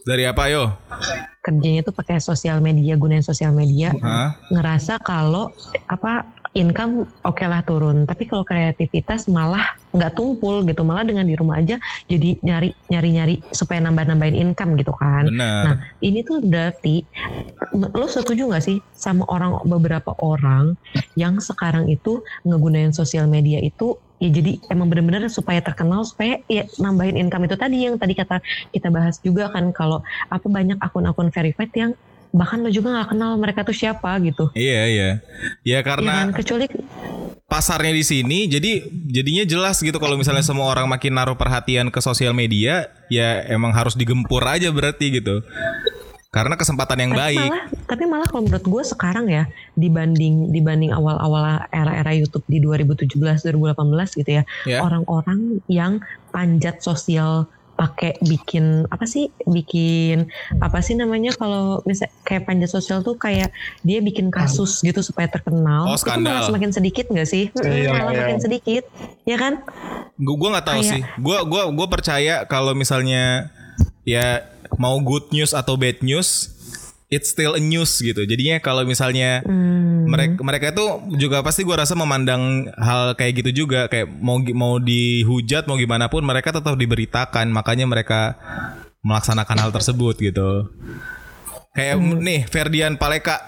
[0.00, 0.72] Dari apa yo?
[1.38, 4.36] kerjanya tuh pakai sosial media gunain sosial media Hah?
[4.48, 5.48] ngerasa kalau
[5.86, 8.04] apa income oke lah turun.
[8.08, 10.84] Tapi kalau kreativitas malah nggak tumpul gitu.
[10.84, 11.76] Malah dengan di rumah aja
[12.08, 15.28] jadi nyari nyari nyari supaya nambah nambahin income gitu kan.
[15.28, 15.62] Benar.
[15.64, 17.04] nah ini tuh berarti
[17.74, 20.74] lo setuju nggak sih sama orang beberapa orang
[21.18, 26.66] yang sekarang itu ngegunain sosial media itu ya jadi emang bener-bener supaya terkenal supaya ya
[26.82, 28.42] nambahin income itu tadi yang tadi kata
[28.74, 31.94] kita bahas juga kan kalau apa banyak akun-akun verified yang
[32.30, 35.10] bahkan lo juga nggak kenal mereka tuh siapa gitu Iya iya.
[35.64, 36.68] Ya Ya karena kan kecuali
[37.44, 41.98] pasarnya di sini jadi jadinya jelas gitu kalau misalnya semua orang makin naruh perhatian ke
[41.98, 45.40] sosial media ya emang harus digempur aja berarti gitu.
[46.28, 47.40] Karena kesempatan yang tapi baik.
[47.40, 53.16] malah tapi malah kalau menurut gue sekarang ya dibanding dibanding awal-awal era-era YouTube di 2017
[53.48, 54.84] 2018 gitu ya Ya.
[54.84, 60.26] orang-orang yang panjat sosial pakai bikin apa sih bikin
[60.58, 65.30] apa sih namanya kalau misal kayak panjat sosial tuh kayak dia bikin kasus gitu supaya
[65.30, 66.42] terkenal Oh, itu malah skandal.
[66.44, 68.20] semakin sedikit nggak sih Mm, Iya, malah iya.
[68.20, 68.82] makin sedikit
[69.22, 69.62] ya kan
[70.16, 71.02] Gue gua nggak tahu Kayak- sih.
[71.16, 73.54] Gua gua gua percaya kalau misalnya
[74.02, 74.42] ya
[74.74, 76.57] mau good news atau bad news
[77.08, 78.24] it's still a news gitu.
[78.28, 80.04] Jadinya kalau misalnya Hmm.
[80.08, 83.88] mereka mereka itu juga pasti gua rasa memandang hal kayak gitu juga.
[83.88, 87.48] Kayak mau mau dihujat mau gimana pun mereka tetap diberitakan.
[87.48, 88.36] Makanya mereka
[89.00, 90.68] melaksanakan hal tersebut gitu.
[91.72, 93.40] Kayak nih Ferdian Paleka.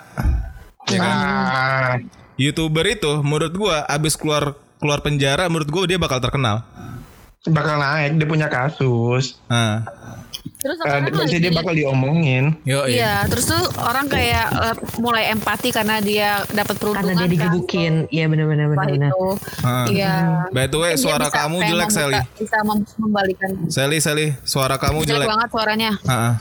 [0.88, 1.16] Ya kan?
[1.16, 1.92] Ah,
[2.40, 6.64] youtuber itu menurut gua abis keluar keluar penjara menurut gua dia bakal terkenal.
[7.44, 9.40] Bakal naik dia punya kasus.
[9.49, 9.85] nah
[10.57, 12.44] Terus Eh, sekarang pasti dia bakal diomongin.
[12.62, 17.24] yo Iya, terus tuh orang kayak eh, mulai empati karena dia dapat peruntungan karena dia
[17.24, 17.33] kan.
[17.48, 19.29] digebukin iya benar-benar Setelah benar itu.
[19.90, 20.14] Iya.
[20.50, 23.50] by the way suara bisa kamu jelek Sally Bisa mem- membalikan.
[23.66, 25.90] Sally Sally suara kamu Jelek jelek banget suaranya.
[26.03, 26.33] Ah, ah.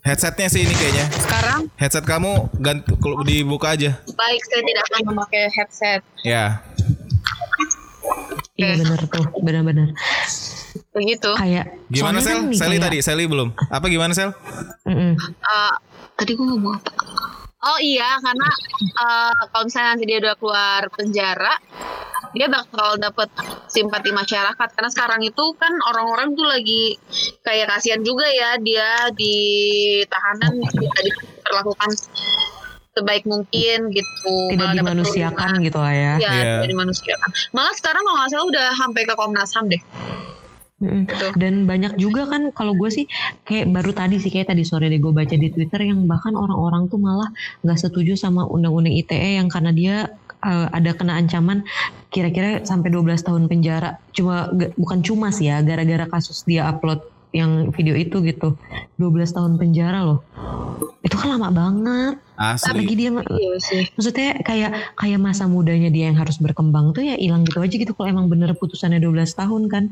[0.00, 5.02] headsetnya sih ini kayaknya Sekarang headset kamu ganti kalau dibuka aja baik saya tidak akan
[5.08, 6.00] memakai headset.
[6.20, 6.58] ya
[8.54, 9.94] iya benar tuh benar-benar
[10.90, 11.30] Begitu.
[11.32, 14.30] kayak gimana soalnya Sel kan Sally kayak- tadi Sally belum apa gimana Sel
[14.82, 15.14] Mm-mm.
[15.20, 15.74] Eh,
[16.14, 16.92] tadi gue ngomong apa?
[17.60, 18.48] Oh iya, karena
[18.80, 21.52] eh, kalau misalnya nanti dia udah keluar penjara,
[22.32, 23.28] dia bakal dapet
[23.66, 24.68] simpati masyarakat.
[24.70, 26.96] Karena sekarang itu kan orang-orang tuh lagi
[27.40, 29.36] kayak kasihan juga ya dia di
[30.06, 31.90] tahanan bisa diperlakukan
[32.90, 34.34] sebaik mungkin gitu.
[34.50, 36.14] tidak dimanusiakan gitu lah ya.
[36.16, 36.52] Iya, Iya.
[36.56, 37.30] tidak dimanusiakan.
[37.52, 39.82] Malah sekarang kalau nggak salah udah sampai ke Komnas HAM deh.
[40.80, 41.04] Mm-mm.
[41.36, 43.04] Dan banyak juga kan kalau gue sih
[43.44, 46.88] kayak baru tadi sih kayak tadi sore deh gue baca di Twitter yang bahkan orang-orang
[46.88, 47.28] tuh malah
[47.60, 49.96] nggak setuju sama undang-undang ITE yang karena dia
[50.40, 51.68] uh, ada kena ancaman
[52.08, 54.00] kira-kira sampai 12 tahun penjara.
[54.16, 54.48] Cuma
[54.80, 58.58] bukan cuma sih ya gara-gara kasus dia upload yang video itu gitu.
[58.98, 60.20] 12 tahun penjara loh.
[61.00, 62.14] Itu kan lama banget.
[62.40, 62.84] Asli.
[62.84, 63.84] Lagi dia Iya sih.
[63.96, 67.92] maksudnya kayak kayak masa mudanya dia yang harus berkembang tuh ya hilang gitu aja gitu
[67.92, 69.84] kalau emang bener putusannya 12 tahun kan.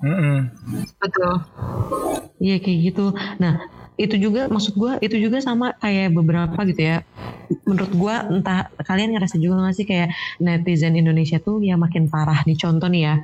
[0.00, 0.38] Mm-mm.
[1.02, 1.34] Betul.
[2.38, 3.12] Iya kayak gitu.
[3.42, 3.66] Nah
[4.00, 6.96] itu juga maksud gue itu juga sama kayak beberapa gitu ya.
[7.68, 10.08] Menurut gue entah kalian ngerasa juga gak sih kayak
[10.38, 13.14] netizen Indonesia tuh ya makin parah nih contoh nih ya.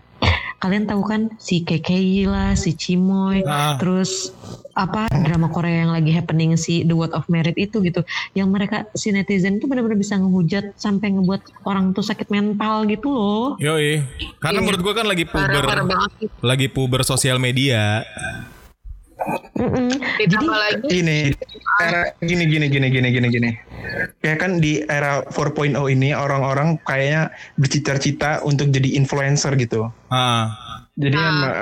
[0.56, 3.76] Kalian tahu kan si KKI lah, si Cimoy, Ah.
[3.76, 4.32] terus
[4.72, 8.00] apa drama Korea yang lagi happening si The Word of Merit itu gitu.
[8.32, 13.12] Yang mereka si netizen tuh benar-benar bisa ngehujat sampai ngebuat orang tuh sakit mental gitu
[13.12, 13.60] loh.
[13.60, 14.00] Yoi.
[14.40, 16.28] Karena menurut gua kan lagi puber, Parah-parah banget sih.
[16.40, 18.00] lagi puber sosial media.
[19.56, 19.88] Mm-mm.
[20.20, 21.20] Ditambah lagi Gini,
[21.80, 23.50] era gini gini gini gini gini gini.
[24.20, 29.88] Kayak kan di era 4.0 ini orang-orang kayaknya bercita-cita untuk jadi influencer gitu.
[30.12, 30.52] Ah.
[30.96, 31.16] Jadi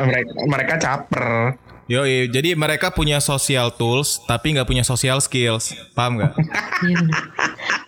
[0.07, 1.59] mereka mereka caper.
[1.85, 6.33] Yoi, jadi mereka punya social tools tapi nggak punya social skills, paham nggak?
[6.85, 7.25] Iya benar.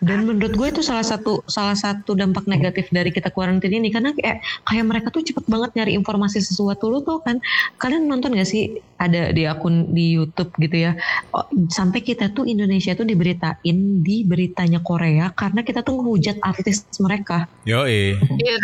[0.00, 4.16] Dan menurut gue itu salah satu salah satu dampak negatif dari kita kuarantin ini karena
[4.16, 7.36] kayak kayak mereka tuh cepet banget nyari informasi sesuatu lo tuh kan
[7.76, 10.96] kalian nonton gak sih ada di akun di YouTube gitu ya
[11.36, 16.86] Oh, sampai kita tuh Indonesia tuh diberitain di beritanya Korea karena kita tuh ngehujat artis
[17.02, 17.44] mereka.
[17.68, 18.16] Yoi.
[18.16, 18.56] Iya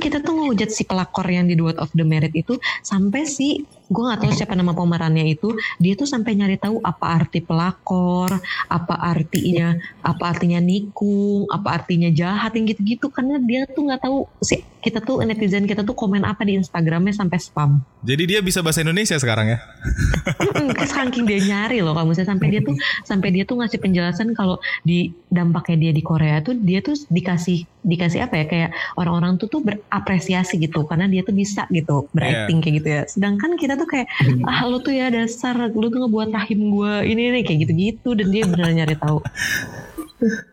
[0.00, 4.02] kita tuh ngehujat si pelakor yang di Duet of the Merit itu sampai si gue
[4.06, 5.50] nggak tahu siapa nama pemerannya itu.
[5.82, 8.30] Dia tuh sampai nyari tahu apa arti pelakor
[8.70, 9.74] apa artinya
[10.06, 13.10] apa artinya nikung apa artinya jahat yang gitu-gitu.
[13.10, 17.12] Karena dia tuh nggak tahu si kita tuh netizen kita tuh komen apa di Instagramnya
[17.12, 17.84] sampai spam.
[18.00, 19.58] Jadi dia bisa bahasa Indonesia sekarang ya?
[20.88, 24.56] Saking dia nyari loh kalau misalnya sampai dia tuh sampai dia tuh ngasih penjelasan kalau
[24.82, 28.44] di dampaknya dia di Korea tuh dia tuh dikasih dikasih apa ya?
[28.48, 33.02] Kayak orang-orang tuh tuh berapresiasi gitu karena dia tuh bisa gitu berakting kayak gitu ya.
[33.04, 34.08] Sedangkan kita tuh kayak
[34.50, 38.16] ah lu tuh ya dasar lu tuh ngebuat rahim gua ini nih kayak gitu-gitu.
[38.16, 39.20] Dan dia benar nyari tahu.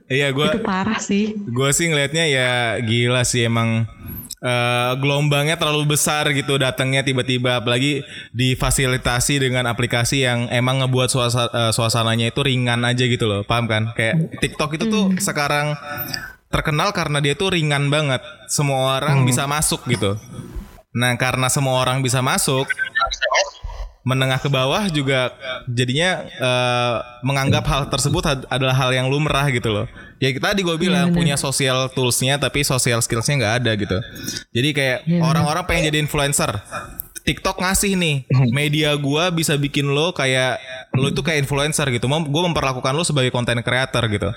[0.08, 1.36] Iya, gua itu parah sih.
[1.36, 3.84] Gue sih ngelihatnya ya gila sih emang
[4.38, 11.52] eh, gelombangnya terlalu besar gitu datangnya tiba-tiba apalagi difasilitasi dengan aplikasi yang emang ngebuat suasa-
[11.52, 13.42] eh, suasananya itu ringan aja gitu loh.
[13.44, 13.94] Paham kan?
[13.98, 15.74] Kayak TikTok itu tuh sekarang
[16.48, 18.22] terkenal karena dia tuh ringan banget.
[18.48, 20.16] Semua orang bisa masuk gitu.
[20.98, 22.66] Nah karena semua orang bisa masuk
[24.08, 25.36] menengah ke bawah juga
[25.68, 26.96] jadinya eh,
[27.28, 29.88] menganggap hal tersebut adalah hal yang lumrah gitu loh.
[30.24, 33.98] Ya tadi gue bilang punya social toolsnya tapi social skillsnya nggak ada gitu.
[34.56, 36.56] Jadi kayak orang-orang pengen jadi influencer.
[37.28, 38.24] TikTok ngasih nih
[38.56, 40.64] media gua bisa bikin lo kayak
[40.96, 42.08] lo itu kayak influencer gitu.
[42.08, 44.32] Mau gue memperlakukan lo sebagai content creator gitu.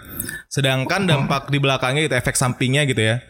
[0.50, 3.22] Sedangkan dampak di belakangnya gitu efek sampingnya gitu ya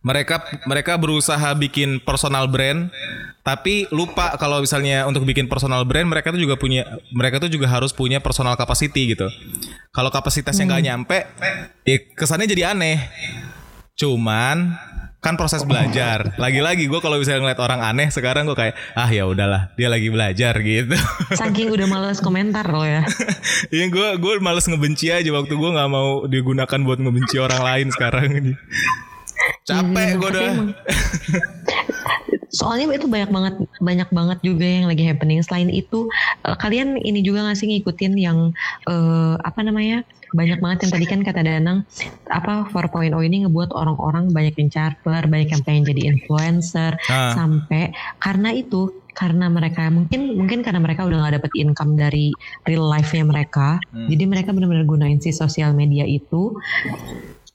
[0.00, 2.88] mereka mereka berusaha bikin personal brand
[3.44, 7.68] tapi lupa kalau misalnya untuk bikin personal brand mereka tuh juga punya mereka tuh juga
[7.68, 9.28] harus punya personal capacity gitu.
[9.92, 11.18] Kalau kapasitasnya nggak nyampe
[11.84, 13.00] ya kesannya jadi aneh.
[13.96, 14.72] Cuman
[15.20, 16.32] kan proses belajar.
[16.40, 20.08] Lagi-lagi gue kalau misalnya ngeliat orang aneh sekarang gue kayak ah ya udahlah dia lagi
[20.08, 20.96] belajar gitu.
[21.36, 23.04] Saking udah males komentar loh ya.
[23.74, 25.28] Iya gue gue males ngebenci aja.
[25.28, 28.52] Waktu gue nggak mau digunakan buat ngebenci orang lain sekarang ini
[29.64, 30.50] capek gue Tapi udah.
[32.50, 35.38] soalnya itu banyak banget banyak banget juga yang lagi happening.
[35.40, 36.10] Selain itu
[36.44, 38.50] eh, kalian ini juga nggak sih ngikutin yang
[38.90, 41.82] eh, apa namanya banyak banget yang tadi kan kata Danang
[42.30, 47.34] apa 4.0 ini ngebuat orang-orang banyak yang caper banyak yang pengen jadi influencer Ah.
[47.34, 47.90] sampai
[48.22, 52.30] karena itu karena mereka mungkin mungkin karena mereka udah nggak dapet income dari
[52.62, 56.54] real life-nya mereka jadi mereka benar-benar gunain si sosial media itu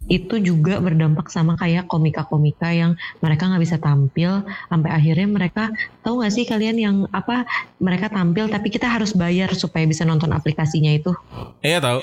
[0.05, 5.63] itu juga berdampak sama kayak komika-komika yang mereka nggak bisa tampil sampai akhirnya mereka
[6.05, 7.43] tahu nggak sih kalian yang apa
[7.81, 11.09] mereka tampil tapi kita harus bayar supaya bisa nonton aplikasinya itu
[11.65, 11.99] Iya tahu.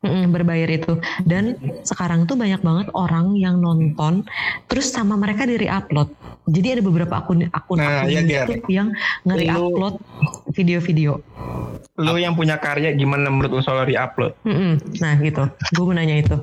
[0.00, 0.96] Mm-mm, berbayar itu
[1.28, 4.24] dan sekarang tuh banyak banget orang yang nonton
[4.64, 6.08] terus sama mereka di upload
[6.48, 8.48] jadi ada beberapa akun akun Nah, akun Ger.
[8.48, 8.96] YouTube yang
[9.28, 10.00] nge-upload
[10.56, 11.20] video-video
[12.00, 14.32] Lu yang punya karya gimana menurut lu soal re-upload?
[14.48, 14.80] Mm-mm.
[15.04, 15.44] nah gitu
[15.76, 16.36] gue mau nanya itu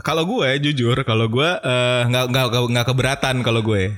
[0.00, 3.94] Kalau gue jujur, kalau gue eh, nggak nggak nggak keberatan kalau gue,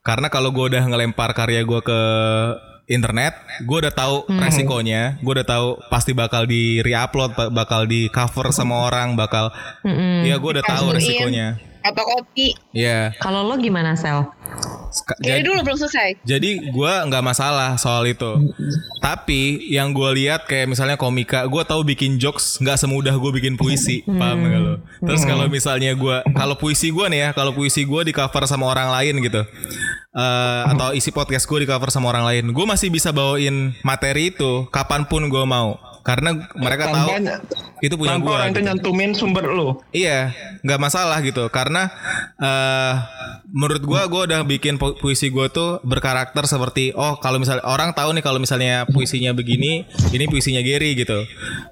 [0.00, 2.00] karena kalau gue udah ngelempar karya gue ke
[2.84, 3.32] internet,
[3.62, 8.50] gue udah tahu resikonya, gue udah tahu pasti bakal di reupload, ba- bakal di cover
[8.50, 10.26] sama orang, bakal, Mm-mm.
[10.26, 11.56] ya gue udah tahu resikonya.
[11.82, 12.54] Atau kopi.
[12.72, 13.12] Iya.
[13.18, 14.26] kalau lo gimana sel
[15.18, 16.08] Jadi jadi- dulu belum selesai.
[16.22, 18.52] Jadi gue nggak masalah soal itu.
[19.00, 23.56] Tapi yang gue lihat kayak misalnya komika, gue tahu bikin jokes nggak semudah gue bikin
[23.56, 24.74] puisi, paham gak lo?
[25.00, 28.68] Terus kalau misalnya gue, kalau puisi gue nih ya, kalau puisi gue di cover sama
[28.68, 29.42] orang lain gitu,
[30.12, 34.28] Eh, atau isi podcast gue di cover sama orang lain, gue masih bisa bawain materi
[34.28, 37.40] itu kapan pun gue mau, karena mereka tahu Tanpa-
[37.78, 38.34] itu punya Tanpa gue.
[38.34, 39.78] orang itu nyantumin sumber lu.
[39.90, 41.90] Iya, nggak masalah gitu karena
[42.38, 42.94] eh
[43.52, 47.92] menurut gua gua udah bikin pu- puisi gua tuh berkarakter seperti oh kalau misalnya orang
[47.92, 51.22] tahu nih kalau misalnya puisinya begini, ini puisinya Gary gitu.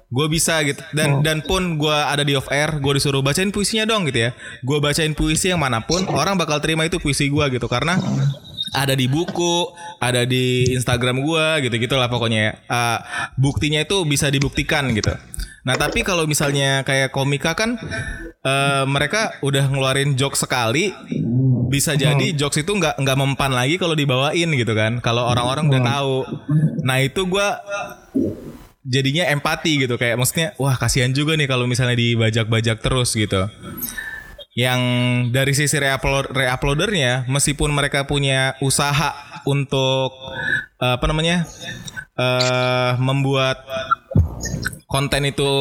[0.07, 3.83] Gue bisa gitu dan dan pun gua ada di off air, gue disuruh bacain puisinya
[3.83, 4.35] dong gitu ya.
[4.59, 7.95] Gue bacain puisi yang mana pun orang bakal terima itu puisi gua gitu karena
[8.71, 12.53] ada di buku, ada di Instagram gua gitu-gitu lah pokoknya ya.
[12.55, 12.99] Eh,
[13.35, 15.11] buktinya itu bisa dibuktikan gitu.
[15.61, 17.77] Nah tapi kalau misalnya kayak komika kan
[18.41, 20.95] eh, mereka udah ngeluarin jokes sekali,
[21.67, 25.03] bisa jadi jokes itu nggak nggak mempan lagi kalau dibawain gitu kan.
[25.03, 26.15] Kalau orang-orang udah tahu.
[26.87, 27.59] Nah itu gua
[28.81, 33.45] jadinya empati gitu kayak maksudnya wah kasihan juga nih kalau misalnya dibajak-bajak terus gitu
[34.51, 34.81] yang
[35.31, 39.15] dari sisi reupload reuploadernya meskipun mereka punya usaha
[39.47, 40.11] untuk
[40.83, 41.47] eh, apa namanya
[42.19, 43.63] eh membuat
[44.91, 45.51] konten itu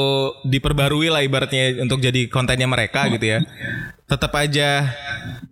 [0.43, 3.39] diperbarui lah ibaratnya untuk jadi kontennya mereka gitu ya
[4.11, 4.91] tetap aja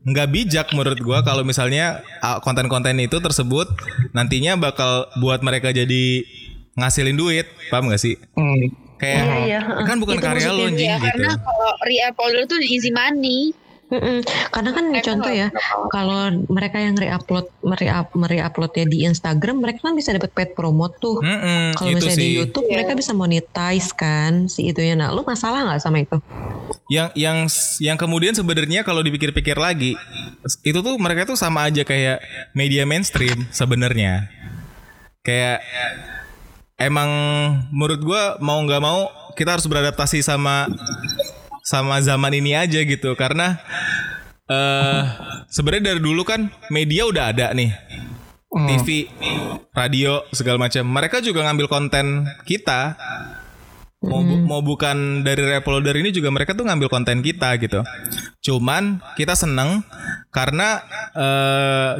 [0.03, 3.70] nggak bijak menurut gua kalau misalnya ah, konten-konten itu tersebut
[4.11, 6.26] nantinya bakal buat mereka jadi
[6.74, 8.88] ngasilin duit paham gak sih Hmm.
[8.99, 9.61] Kayak Iya, iya.
[9.86, 13.55] kan bukan Itu karya lo anjing Ya gitu karena kalau re-uploader tuh easy money.
[13.88, 14.20] Mm-mm.
[14.53, 15.49] Karena kan Mereka contoh ya,
[15.88, 21.01] kalau mereka yang re-upload, mere-up, mere-upload ya di Instagram, mereka kan bisa dapat paid promote
[21.01, 21.24] tuh.
[21.24, 22.72] Mm-mm, Kalau itu misalnya di sih YouTube, Iya.
[22.76, 24.92] mereka bisa monetize kan si itunya.
[24.92, 26.20] Nah, lu masalah nggak sama itu?
[26.88, 27.44] yang yang
[27.80, 29.92] yang kemudian sebenarnya kalau dipikir-pikir lagi
[30.64, 32.24] itu tuh mereka tuh sama aja kayak
[32.57, 34.32] media mainstream sebenarnya
[35.20, 35.61] kayak
[36.79, 37.11] emang
[37.74, 40.70] menurut gua mau nggak mau kita harus beradaptasi sama
[41.62, 43.61] sama zaman ini aja gitu karena
[44.49, 45.03] eh
[45.53, 47.70] sebenarnya dari dulu kan media udah ada nih
[48.49, 49.05] TV,
[49.76, 50.81] radio segala macam.
[50.89, 52.97] Mereka juga ngambil konten kita.
[54.01, 57.85] Mau bu- mau bukan dari reuploader ini juga mereka tuh ngambil konten kita gitu.
[58.41, 59.85] Cuman kita seneng
[60.33, 60.81] karena
[61.12, 61.93] eh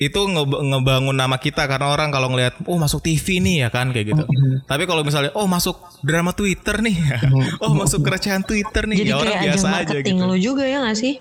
[0.00, 3.92] itu nge- ngebangun nama kita karena orang kalau ngelihat oh masuk TV nih ya kan
[3.92, 4.24] kayak gitu.
[4.64, 6.96] Tapi kalau misalnya oh masuk drama Twitter nih,
[7.64, 10.24] oh masuk kerecehan Twitter nih, Jadi ya orang kayak ajang biasa aja marketing gitu.
[10.24, 11.14] lu juga ya nggak sih?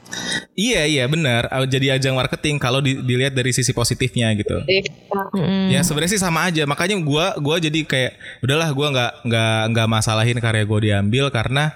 [0.56, 4.64] Iya iya benar jadi ajang marketing kalau di- dilihat dari sisi positifnya gitu.
[4.64, 5.68] Mm-mm.
[5.76, 9.88] Ya sebenarnya sih sama aja makanya gua gua jadi kayak udahlah gua nggak nggak nggak
[9.92, 11.76] masalahin karya gua diambil karena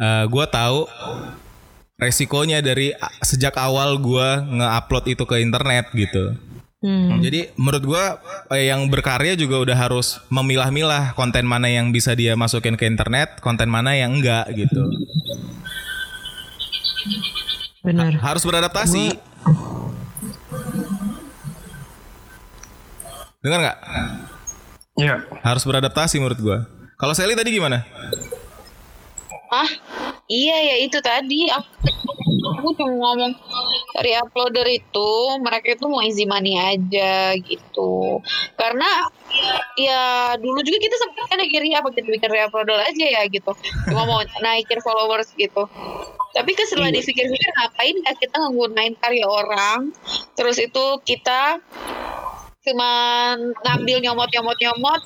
[0.00, 0.88] uh, gua tahu
[1.98, 2.94] resikonya dari
[3.26, 6.38] sejak awal gua nge-upload itu ke internet gitu.
[6.78, 7.18] Hmm.
[7.18, 8.22] Jadi menurut gua
[8.54, 13.42] eh, yang berkarya juga udah harus memilah-milah konten mana yang bisa dia masukin ke internet,
[13.42, 14.86] konten mana yang enggak gitu.
[17.82, 18.14] Benar.
[18.22, 19.18] Harus beradaptasi.
[23.42, 23.78] Dengar nggak?
[25.02, 25.14] Iya.
[25.42, 26.58] Harus beradaptasi menurut gua.
[26.94, 27.82] Kalau Sally tadi gimana?
[29.48, 29.70] Ah,
[30.28, 31.88] iya ya itu tadi aku,
[32.60, 33.32] aku cuma ngomong
[33.96, 38.20] dari uploader itu mereka itu mau easy money aja gitu.
[38.60, 39.08] Karena
[39.80, 43.56] ya dulu juga kita sempat kan akhirnya apa kita bikin uploader aja ya gitu.
[43.88, 45.64] Cuma mau naikin followers gitu.
[46.36, 49.96] Tapi kan setelah dipikir-pikir ngapain ya kita nggunain karya orang
[50.36, 51.56] terus itu kita
[52.68, 55.00] cuman ngambil nyomot nyomot nyomot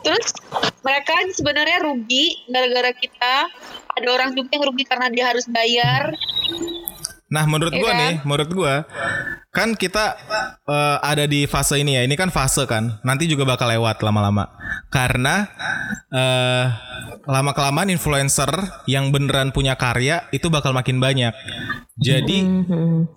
[0.00, 0.32] terus
[0.84, 3.36] mereka sebenarnya rugi gara-gara kita.
[3.94, 6.12] Ada orang juga yang rugi karena dia harus bayar
[7.24, 8.00] Nah, menurut Iya gua kan?
[8.00, 8.74] nih, menurut gua
[9.54, 10.18] kan kita
[10.66, 12.02] eh, ada di fase ini ya.
[12.04, 13.00] Ini kan fase kan.
[13.00, 14.50] Nanti juga bakal lewat lama-lama.
[14.90, 15.48] Karena
[16.10, 16.66] eh
[17.24, 18.50] lama kelamaan influencer
[18.84, 21.32] yang beneran punya karya itu bakal makin banyak.
[21.96, 23.08] Jadi Mhm.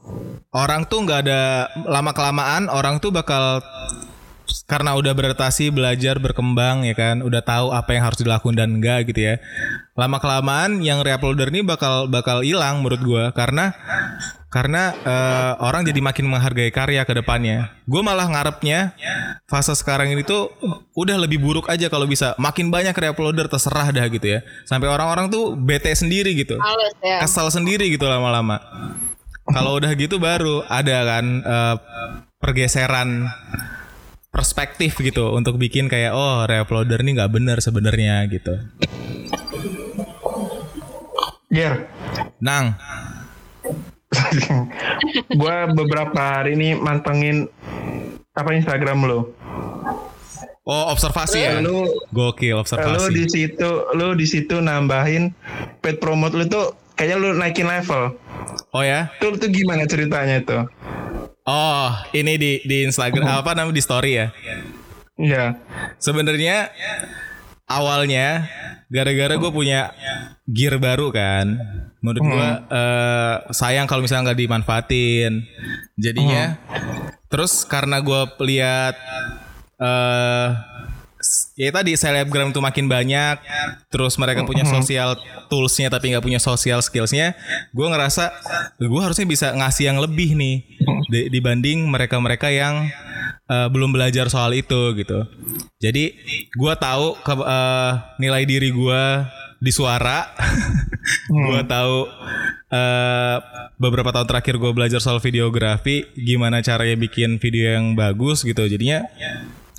[0.55, 1.41] orang tuh nggak ada
[1.83, 3.59] lama kelamaan orang tuh bakal
[4.65, 9.07] karena udah beradaptasi, belajar, berkembang ya kan, udah tahu apa yang harus dilakukan dan enggak
[9.11, 9.35] gitu ya.
[9.97, 13.73] Lama kelamaan yang reuploader ini bakal bakal hilang menurut gua karena
[14.47, 17.77] karena eh, orang jadi makin menghargai karya ke depannya.
[17.83, 18.95] Gue malah ngarepnya
[19.45, 20.49] fase sekarang ini tuh
[20.95, 22.31] udah lebih buruk aja kalau bisa.
[22.39, 24.39] Makin banyak reuploader terserah dah gitu ya.
[24.63, 26.55] Sampai orang-orang tuh bete sendiri gitu
[27.03, 28.63] ya kesal sendiri gitu lama-lama.
[29.47, 31.75] Kalau udah gitu baru ada kan eh,
[32.39, 33.27] pergeseran
[34.29, 38.53] perspektif gitu untuk bikin kayak oh reuploader nih nggak bener sebenarnya gitu.
[41.47, 41.87] Ger,
[42.43, 42.75] Nang,
[45.41, 47.47] gue beberapa hari ini mantengin
[48.35, 49.19] apa Instagram lo.
[50.67, 51.63] Oh observasi ya.
[51.63, 53.15] Lu Gokil lu observasi.
[53.15, 55.31] di situ lu di situ nambahin
[55.79, 58.19] paid promote lu tuh kayaknya lu naikin level.
[58.75, 59.07] Oh ya.
[59.23, 60.59] Tuh tuh gimana ceritanya itu?
[61.47, 64.27] Oh ini di di Instagram apa namanya di story ya.
[65.15, 65.45] Iya.
[65.95, 66.67] Sebenarnya
[67.71, 68.51] awalnya
[68.91, 69.95] gara-gara gue punya
[70.43, 71.55] gear baru kan.
[72.03, 75.47] Menurut gue eh, sayang kalau misalnya nggak dimanfaatin.
[75.95, 76.59] Jadinya
[77.31, 78.95] terus karena gue lihat
[79.79, 80.47] eh
[81.53, 83.39] ya tadi selebgram tuh makin banyak
[83.87, 85.15] terus mereka punya sosial
[85.47, 87.33] toolsnya tapi nggak punya sosial skillsnya.
[87.71, 88.31] Gue ngerasa
[88.77, 90.55] gue harusnya bisa ngasih yang lebih nih
[91.07, 92.87] di- dibanding mereka-mereka yang
[93.47, 95.23] eh, belum belajar soal itu gitu.
[95.77, 96.11] Jadi
[96.51, 99.03] gue tahu ke- eh, nilai diri gue
[99.57, 100.21] di suara.
[101.27, 102.03] Gue tahu
[102.67, 103.37] eh,
[103.79, 108.67] beberapa tahun terakhir gue belajar soal videografi gimana caranya bikin video yang bagus gitu.
[108.67, 109.07] Jadinya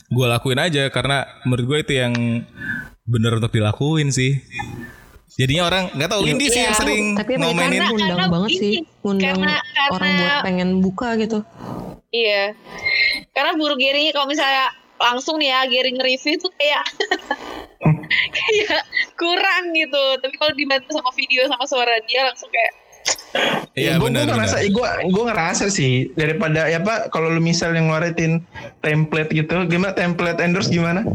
[0.08, 2.14] gue lakuin aja karena menurut gue itu yang
[3.04, 4.40] bener untuk dilakuin sih
[5.30, 6.66] jadinya orang nggak tahu Windy sih Iya.
[6.66, 11.08] yang sering Tapi ngomenin Karena- banget sih, ini, ngundang karena- karena- orang buat pengen buka
[11.14, 11.38] gitu.
[12.10, 12.44] Iya.
[13.30, 14.66] Karena buru Gary kalau misalnya
[14.98, 16.82] langsung nih ya Gary nge-review tuh kayak
[18.34, 18.82] kayak
[19.14, 20.04] kurang gitu.
[20.18, 22.72] Tapi kalau dibantu sama video sama suara dia langsung kayak
[23.78, 27.84] iya gue benar ngerasa, benar gue gue ngerasa sih daripada ya pak kalau lu misalnya
[27.84, 28.42] ngeluarin
[28.82, 31.06] template gitu, gimana template endorse gimana?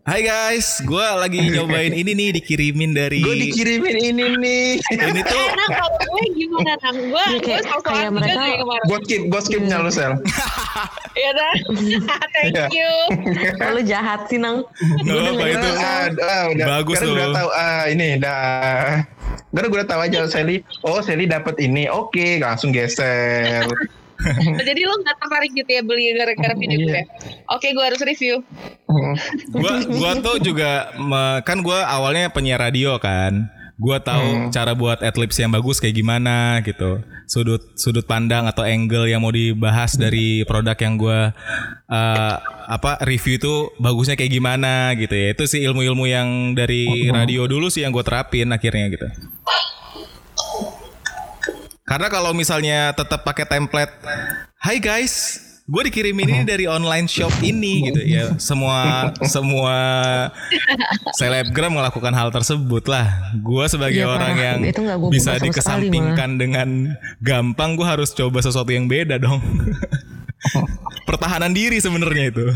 [0.00, 4.68] Hai guys gue lagi nyobain ini nih dikirimin dari Gue dikirimin ini nih.
[4.80, 9.22] ini tuh Karena kalau gue gimana nang gue Iya, gue kayak- kayak mereka- gue skip,
[9.28, 10.16] gue skipnya lu sel.
[11.12, 11.52] Ya dah.
[12.34, 12.66] Thank Iya.
[12.72, 12.92] you.
[13.54, 14.64] Kalau jahat sih nang.
[15.04, 15.68] Gua apa-apa dengerin itu.
[15.76, 16.66] Ah, ah, udah.
[16.72, 17.34] Bagus Karena udah tuh.
[17.36, 18.88] tahu ah ini dah.
[19.50, 20.56] Karena gue udah tahu aja Sally.
[20.80, 21.86] Oh Sally dapat ini.
[21.86, 23.68] Oke, langsung geser.
[24.68, 26.92] Jadi lo nggak tertarik gitu ya beli gara-gara video gue?
[26.92, 27.04] Iya.
[27.50, 28.44] Oke, gue harus review.
[29.54, 30.90] gua gua tuh juga
[31.46, 33.48] kan gua awalnya penyiar radio kan.
[33.80, 37.00] Gua tahu cara buat adlibs yang bagus kayak gimana gitu.
[37.24, 41.32] Sudut sudut pandang atau angle yang mau dibahas dari produk yang gua
[41.88, 42.34] eh,
[42.70, 45.32] apa review itu bagusnya kayak gimana gitu ya.
[45.32, 49.08] Itu sih ilmu-ilmu yang dari radio dulu sih yang gue terapin akhirnya gitu
[51.90, 53.90] karena kalau misalnya tetap pakai template
[54.62, 58.02] Hai guys gue dikirimin ini dari online shop ini gitu.
[58.02, 59.78] Ya semua semua
[61.14, 63.34] selebgram melakukan hal tersebut lah.
[63.38, 68.70] Gue sebagai Iya, orang yang Itu gua bisa dikesampingkan dengan gampang gue harus coba sesuatu
[68.74, 69.38] yang beda dong.
[71.08, 72.46] Pertahanan diri sebenarnya itu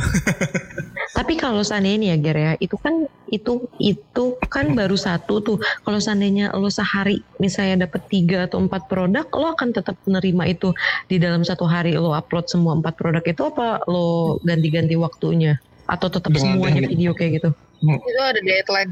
[1.15, 2.95] Tapi kalau seandainya nih ya Ger ya, itu kan
[3.31, 5.57] itu itu kan baru satu tuh.
[5.87, 10.75] Kalau seandainya lo sehari misalnya dapat tiga atau empat produk, lo akan tetap menerima itu
[11.07, 15.55] di dalam satu hari lo upload semua empat produk itu apa lo ganti-ganti waktunya?
[15.87, 17.51] Atau tetap semuanya video kayak gitu?
[17.81, 18.91] Itu ada deadline.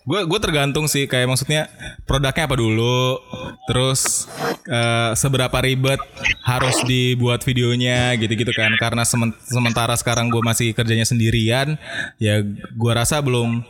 [0.00, 1.70] gue gue tergantung sih kayak maksudnya
[2.02, 3.18] produknya apa dulu
[3.64, 4.26] terus
[4.64, 5.98] eh, seberapa ribet
[6.40, 11.78] harus dibuat videonya gitu-gitu kan karena semen- sementara sekarang gue masih kerjanya sendirian
[12.16, 13.62] ya gue rasa belum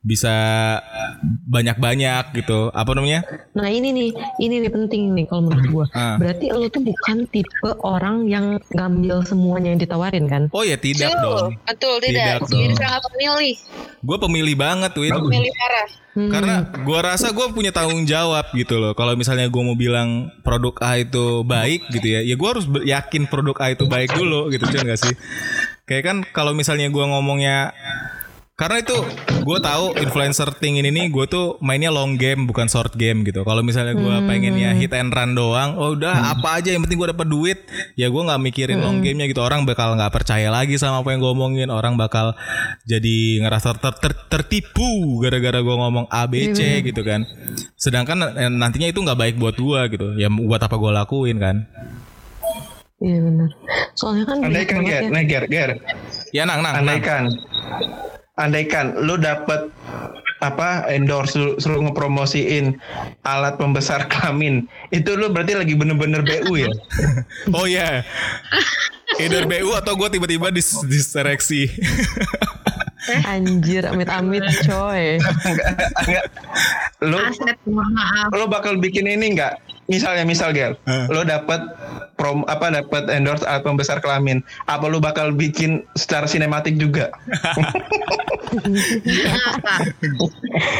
[0.00, 0.34] bisa
[1.44, 3.20] banyak-banyak gitu apa namanya
[3.52, 5.86] Nah ini nih, ini nih penting nih kalau menurut gua.
[5.90, 6.14] Ah.
[6.14, 10.42] Berarti lo tuh bukan tipe orang yang ngambil semuanya yang ditawarin kan?
[10.50, 12.38] oh ya tidak Betul, dong betul Tidak tidak.
[12.46, 12.78] Jadi dong.
[12.78, 13.54] sangat memilih,
[13.98, 15.88] gue pemilih banget Win memilih parah.
[16.18, 16.30] Hmm.
[16.34, 18.92] Karena gua rasa gue punya tanggung jawab gitu loh.
[18.98, 23.30] Kalau misalnya gue mau bilang produk A itu baik gitu ya, ya gue harus yakin
[23.30, 25.14] produk A itu baik dulu gitu kan gak sih?
[25.88, 27.72] Kayak kan kalau misalnya gua ngomongnya
[28.58, 28.98] karena itu
[29.46, 33.46] gue tahu influencer thing ini nih gue tuh mainnya long game bukan short game gitu.
[33.46, 37.14] Kalau misalnya gua pengennya hit and run doang, oh udah apa aja yang penting gue
[37.14, 37.58] dapat duit,
[37.94, 39.46] ya gue nggak mikirin long gamenya gitu.
[39.46, 41.70] Orang bakal nggak percaya lagi sama apa yang gue omongin.
[41.70, 42.34] Orang bakal
[42.82, 47.22] jadi ngerasa ter- ter- tertipu gara-gara gue ngomong A B C gitu kan.
[47.78, 50.18] Sedangkan eh, nantinya itu nggak baik buat gue gitu.
[50.18, 51.62] Ya buat apa gue lakuin kan?
[52.98, 53.50] Iya benar.
[53.94, 55.22] Soalnya kan Andaikan ger, ya.
[55.22, 55.70] ger, ger.
[56.34, 56.82] Ya nang nang.
[56.82, 57.30] nang.
[58.38, 59.66] Andaikan, lu dapet
[60.38, 62.78] apa endorse suruh, suruh ngepromosiin
[63.26, 66.70] alat pembesar kelamin itu lu berarti lagi bener-bener BU ya
[67.58, 68.06] Oh iya.
[69.18, 71.66] Either BU atau gue tiba-tiba dis disereksi.
[73.24, 75.16] Anjir, amit-amit coy.
[75.48, 75.74] enggak,
[76.04, 76.26] enggak.
[77.00, 78.28] lu Aset, mohon maaf.
[78.36, 79.56] lu bakal bikin ini enggak
[79.88, 81.06] misalnya misal Ger, Eh.
[81.08, 81.64] lo dapat
[82.14, 87.08] prom apa dapat endorse album besar kelamin, apa lo bakal bikin secara sinematik juga?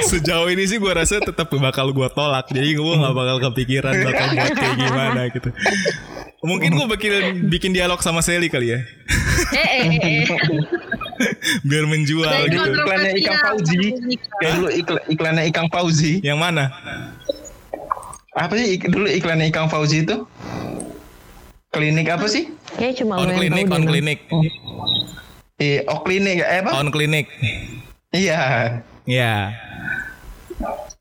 [0.04, 2.48] Sejauh ini sih gue rasa tetap bakal gue tolak.
[2.48, 5.48] Jadi gue nggak bakal kepikiran bakal buat kayak gimana gitu.
[6.38, 7.12] Mungkin gue bikin
[7.50, 8.78] bikin dialog sama Sally kali ya,
[9.58, 10.22] eh, eh,
[11.68, 12.70] biar menjual gitu.
[12.78, 13.78] Iklannya Ikang Fauzi,
[14.38, 14.68] kayak dulu
[15.10, 16.22] iklannya Ikang Fauzi.
[16.22, 16.64] Yang mana?
[18.38, 20.24] Apa sih ik- dulu iklannya Ikang Fauzi itu?
[21.68, 22.48] Klinik apa sih?
[22.74, 24.18] Kayak cuma On klinik, on klinik,
[25.58, 26.70] Eh, oh klinik eh apa?
[26.72, 27.26] on klinik.
[28.08, 28.40] Iya.
[29.04, 29.52] Ya.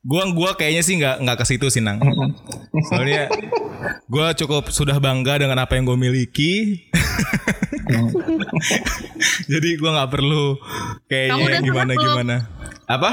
[0.01, 1.97] Gua gua kayaknya sih nggak nggak ke situ sih nang.
[2.89, 3.29] Soalnya
[4.07, 6.53] gua cukup sudah bangga dengan apa yang gue miliki.
[9.47, 10.57] Jadi gua nggak perlu
[11.05, 12.03] kayaknya udah gimana sunat belum?
[12.03, 12.35] gimana.
[12.87, 13.09] Apa?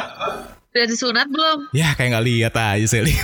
[0.74, 1.70] Udah disunat belum?
[1.70, 3.14] Ya kayak nggak lihat aja Sally.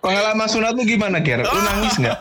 [0.00, 1.44] Pengalaman sunat lu gimana Ger?
[1.44, 2.16] Lu nangis nggak?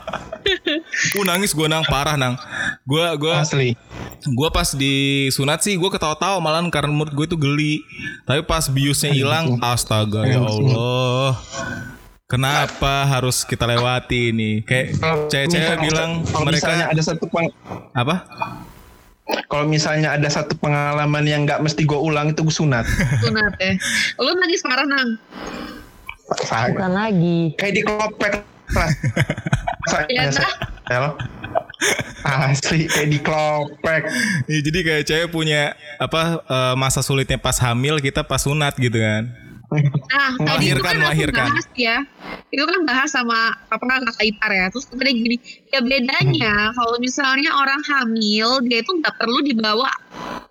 [1.16, 2.36] Gue nangis gue nang parah nang.
[2.84, 3.80] Gua gua Asli.
[4.36, 7.80] gua pas di sunat sih gue ketawa-tawa malahan karena menurut gue itu geli.
[8.28, 11.40] Tapi pas biusnya hilang, astaga ya Allah.
[12.28, 14.68] Kenapa harus kita lewati ini?
[14.68, 15.00] Kayak
[15.32, 17.48] cewek-cewek bilang mereka ada satu peng,
[17.96, 18.28] apa?
[19.50, 22.86] Kalau misalnya ada satu pengalaman yang nggak mesti gue ulang itu gue sunat.
[23.26, 23.74] Sunat ya.
[24.22, 25.18] Lu nangis parah nang.
[26.30, 27.54] Bukan lagi.
[27.58, 28.34] Kayak di klopek
[28.74, 28.92] lah.
[30.10, 30.50] Iya, Sel.
[32.26, 34.02] Asli kayak di klopek.
[34.50, 38.98] Ya, jadi kayak cewek punya apa eh, masa sulitnya pas hamil kita pas sunat gitu
[38.98, 39.30] kan.
[39.72, 41.48] Nah, tadi itu kan melahirkan.
[41.52, 41.98] bahas ya.
[42.54, 44.66] Itu kan bahas sama apa kakak ipar ya.
[44.72, 45.38] Terus kemudian gini,
[45.74, 49.90] ya bedanya kalau misalnya orang hamil dia itu nggak perlu dibawa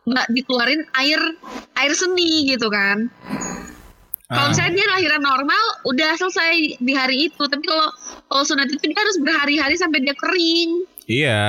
[0.04, 1.20] nggak dikeluarin air
[1.78, 3.08] air seni gitu kan.
[4.24, 4.50] Kalau Ah.
[4.50, 7.42] misalnya dia lahiran normal, udah selesai di hari itu.
[7.44, 7.88] Tapi kalau
[8.26, 10.70] kalau sunat itu dia harus berhari-hari sampai dia kering.
[11.04, 11.40] Iya.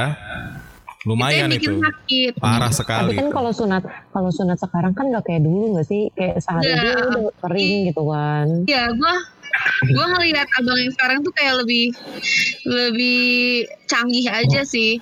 [1.05, 1.69] Lumayan itu.
[1.69, 1.79] itu.
[1.79, 2.33] sakit.
[2.37, 3.13] Parah Tapi sekali.
[3.13, 3.33] kan itu.
[3.33, 6.09] kalau sunat kalau sunat sekarang kan nggak kayak dulu nggak sih?
[6.11, 6.77] Kayak sehari Iya.
[6.77, 8.45] dia udah kering gitu kan.
[8.65, 9.13] Ya, gua
[9.87, 11.85] gua ngelihat abang yang sekarang tuh kayak lebih
[12.65, 13.23] lebih
[13.85, 14.99] canggih aja sih.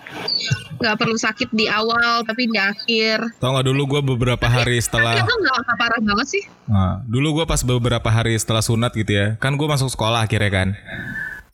[0.75, 3.23] Gak perlu sakit di awal tapi di akhir.
[3.39, 6.43] Tau gak dulu gue beberapa hari Tapi setelah itu nggak nggak parah banget sih.
[6.63, 10.51] Nah, dulu gue pas beberapa hari setelah sunat gitu ya, kan gue masuk sekolah akhirnya
[10.51, 10.67] kan.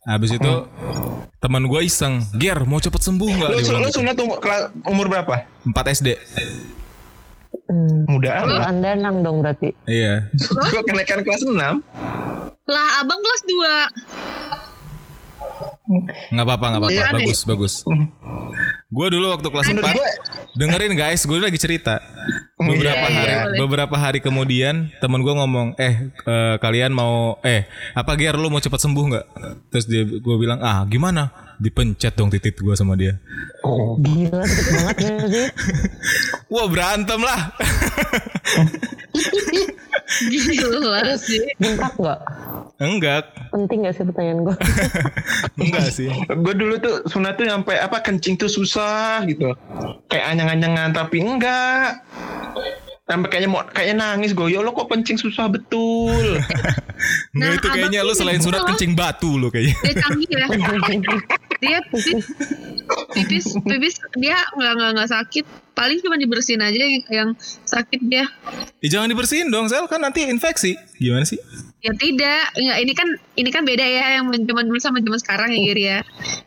[0.02, 0.52] Habis itu
[1.38, 3.50] teman gue iseng, Ger mau cepet sembuh nggak?
[3.50, 4.00] Lu, Dia bilang lu gitu.
[4.00, 4.38] sunat umur,
[4.86, 5.36] umur berapa?
[5.64, 6.08] 4 SD.
[7.70, 8.06] Hmm.
[8.06, 8.66] Muda Lu amat.
[8.68, 9.70] andanang dong berarti.
[9.86, 10.26] Iya.
[10.70, 11.54] Gue kenaikan kelas 6.
[12.66, 14.79] Lah abang kelas 2
[16.30, 16.94] Nggak apa-apa, nggak apa-apa.
[16.94, 17.14] Deh.
[17.18, 17.74] Bagus, bagus.
[18.88, 20.08] Gue dulu waktu kelas 4 Menurut gue
[20.56, 22.00] dengerin guys, gue lagi cerita.
[22.56, 23.58] Beberapa Iya, hari, iya, boleh.
[23.60, 28.60] beberapa hari kemudian temen gue ngomong, eh eh, kalian mau, eh apa Ger lu mau
[28.60, 29.26] cepet sembuh nggak?
[29.70, 31.30] Terus dia gue bilang, ah gimana?
[31.58, 33.18] Dipencet dong titik gue sama dia.
[33.98, 35.48] Gila deket banget gak sih?
[36.48, 37.40] Wah berantem lah.
[40.32, 42.20] Gila sih Bentak nggak?
[42.80, 44.56] Enggak, Penting gak sih pertanyaan gue?
[45.68, 46.08] enggak sih.
[46.32, 49.52] gue dulu tuh sunat tuh sampai apa kencing tuh susah gitu.
[50.08, 52.00] Kayak anyang-anyangan tapi enggak.
[53.04, 55.52] Sampai kayaknya mau kayaknya nangis gue ya lo kok kencing susah?
[55.52, 56.40] Betul.
[57.32, 59.72] Nah, itu kayaknya tuh selain gitu sunat kencing batu lu kayaknya.
[59.88, 60.46] Dia canggih ya.
[61.64, 62.28] Dia pipis
[63.16, 65.46] Pipis Pipis Dia nggak nggak nggak sakit
[65.80, 67.30] Paling cuma dibersihin aja yang, yang
[67.64, 68.28] sakit dia
[68.84, 70.76] Ya, jangan dibersihin dong, Sel kan nanti infeksi.
[71.00, 71.40] Gimana sih?
[71.80, 73.08] Ya tidak, Nggak, ini kan
[73.40, 76.00] ini kan beda ya yang zaman dulu sama zaman sekarang ya Giri ya.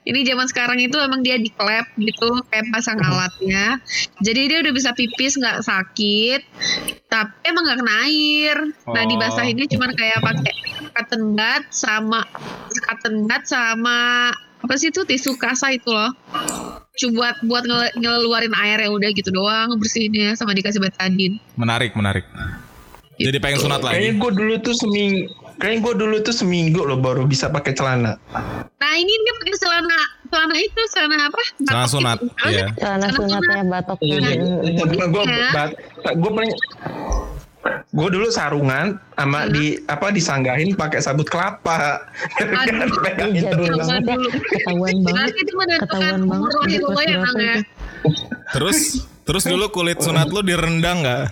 [0.04, 3.80] Ini zaman sekarang itu emang dia di klep gitu kayak pasang alatnya.
[4.20, 6.40] Jadi dia udah bisa pipis nggak sakit,
[7.08, 8.56] tapi emang nggak kena air.
[8.92, 9.08] Nah Oh.
[9.08, 10.52] dibasahinnya cuma kayak pakai
[10.92, 12.20] cotton bud sama
[12.84, 14.28] cotton bud sama
[14.60, 16.12] apa sih itu tisu kasa itu loh.
[16.92, 17.64] Coba buat buat
[17.96, 21.40] ngeluarin air ya udah gitu doang bersihinnya sama dikasih betadine.
[21.56, 22.28] Menarik, menarik.
[23.16, 24.20] Jadi pengen sunat kayaknya lagi.
[24.20, 25.24] gue dulu tuh seminggu
[25.60, 28.16] kayaknya gue dulu tuh seminggu loh baru bisa pakai celana
[28.82, 30.00] Nah ini dia pakai celana
[30.32, 31.42] celana itu celana apa?
[31.60, 32.26] Celana Batok sunat, itu.
[32.26, 32.56] Apa sih?
[32.56, 32.66] iya.
[32.72, 34.16] Celana Celana sunatnya batoknya.
[35.06, 35.64] gue Iya.
[36.18, 36.50] gue pernah
[37.92, 42.02] gue dulu sarungan sama di apa disanggahin pakai sabut kelapa
[42.40, 42.88] Aduh.
[43.04, 43.78] Pegang dulu.
[44.50, 45.30] Ketahuan banget.
[45.86, 46.50] Ketahuan banget.
[46.82, 47.56] kelas ya ya.
[48.56, 48.78] Terus
[49.22, 51.24] terus dulu kulit sunat lu direndang nggak?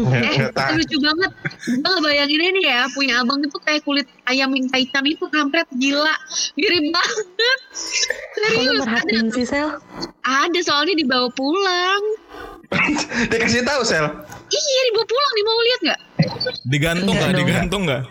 [0.00, 0.48] Eh,
[0.80, 1.30] lucu banget.
[1.68, 6.16] Gue ngebayangin ini ya, punya abang itu kayak kulit ayam yang hitam itu kampret gila.
[6.56, 7.58] Mirip banget.
[7.74, 9.76] Serius, ada, merhatiin sih Sel?
[10.24, 12.02] ada soalnya dibawa pulang.
[13.30, 14.06] dia kasih tahu sel
[14.50, 16.00] Iya, dibawa pulang nih mau lihat nggak?
[16.66, 17.38] Digantung Enggak nggak?
[17.38, 18.02] Digantung nggak?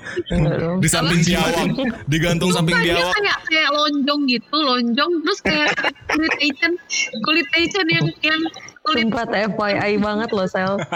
[0.80, 1.68] Di samping biawak.
[2.07, 3.12] Digantung samping biawak.
[3.12, 5.76] kayak kayak lonjong gitu, lonjong terus kayak
[6.07, 6.80] kulit Asian,
[7.28, 8.39] kulit Asian yang yang
[8.88, 10.80] kulit Sempat FYI banget loh Sel.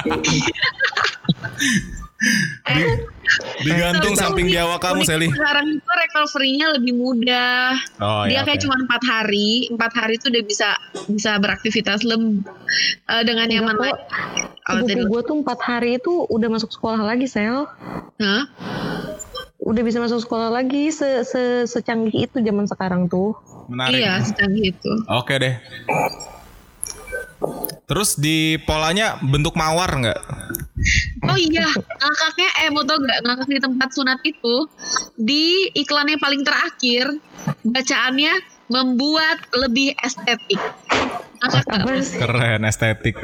[3.64, 5.28] Digantung Tahu samping nih, biawak kamu, kulit Seli.
[5.32, 7.76] Sekarang itu recovery-nya lebih mudah.
[8.04, 8.48] Oh dia ya.
[8.48, 8.64] kayak oke.
[8.68, 10.70] cuma empat hari, empat hari itu udah bisa
[11.08, 12.44] bisa beraktivitas lem
[13.12, 14.04] eh, dengan nyaman Enggak lagi.
[14.64, 17.68] Kalau Sepupu tadi, gue tuh empat hari itu udah masuk sekolah lagi Sel.
[18.20, 18.44] Hah?
[19.64, 23.36] Udah bisa masuk sekolah lagi se, se secanggih itu zaman sekarang tuh.
[23.72, 24.04] Menarik.
[24.04, 24.92] Iya, secanggih itu.
[25.08, 25.56] Oke deh.
[27.84, 30.20] Terus di polanya bentuk mawar nggak?
[31.28, 34.56] Oh iya, ngakaknya eh mau tau gak ngakak di tempat sunat itu
[35.16, 37.08] di iklannya paling terakhir
[37.64, 38.34] bacaannya
[38.72, 40.60] membuat lebih estetik.
[41.44, 41.66] Gak?
[42.24, 43.16] Keren estetik.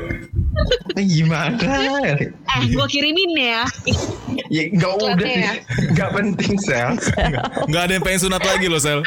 [0.96, 1.56] Ini gimana?
[2.04, 3.64] Eh, gue kirimin ya.
[4.52, 5.54] Ya nggak udah ya.
[5.96, 7.00] Nggak penting sel.
[7.72, 9.00] Nggak ada yang pengen sunat lagi loh Sel.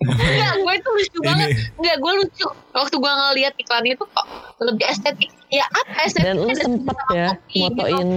[0.00, 1.26] Enggak, gue itu lucu Ini.
[1.28, 1.48] banget.
[1.80, 2.46] Enggak, gue lucu.
[2.76, 4.26] Waktu gue ngeliat iklannya itu kok
[4.60, 5.30] lebih estetik.
[5.48, 6.26] Ya apa estetik?
[6.28, 8.08] Dan lu sempet ya motoin,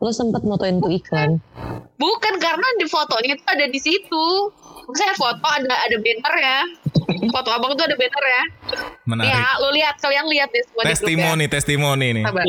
[0.00, 1.30] lu sempet motoin tuh iklan.
[2.00, 4.26] Bukan karena di fotonya itu ada di situ.
[4.94, 6.58] Saya foto ada ada banner ya.
[7.30, 8.42] Foto abang tuh ada banner ya.
[9.04, 9.30] Menarik.
[9.30, 10.94] Ya, lu lihat kalian lihat deh semua di grup ya.
[10.94, 12.24] Testimoni, testimoni nih.
[12.24, 12.44] Sabar.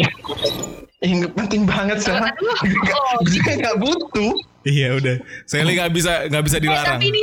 [1.01, 2.13] Ini penting banget sel.
[2.13, 2.29] Aduh,
[2.61, 3.17] Nggak- oh.
[3.25, 4.33] Dia nggak butuh.
[4.61, 5.15] Iya udah.
[5.49, 7.01] Seli nggak bisa nggak bisa dilarang.
[7.01, 7.21] ini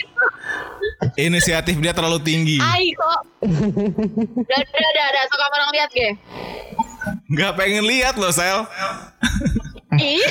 [1.15, 2.59] Inisiatif dia terlalu tinggi.
[2.59, 3.21] ai kok.
[3.47, 5.23] Udah, udah, udah, udah.
[5.31, 6.09] Suka orang lihat, ge.
[7.31, 8.67] Nggak pengen lihat loh Sel.
[9.95, 10.27] Ih.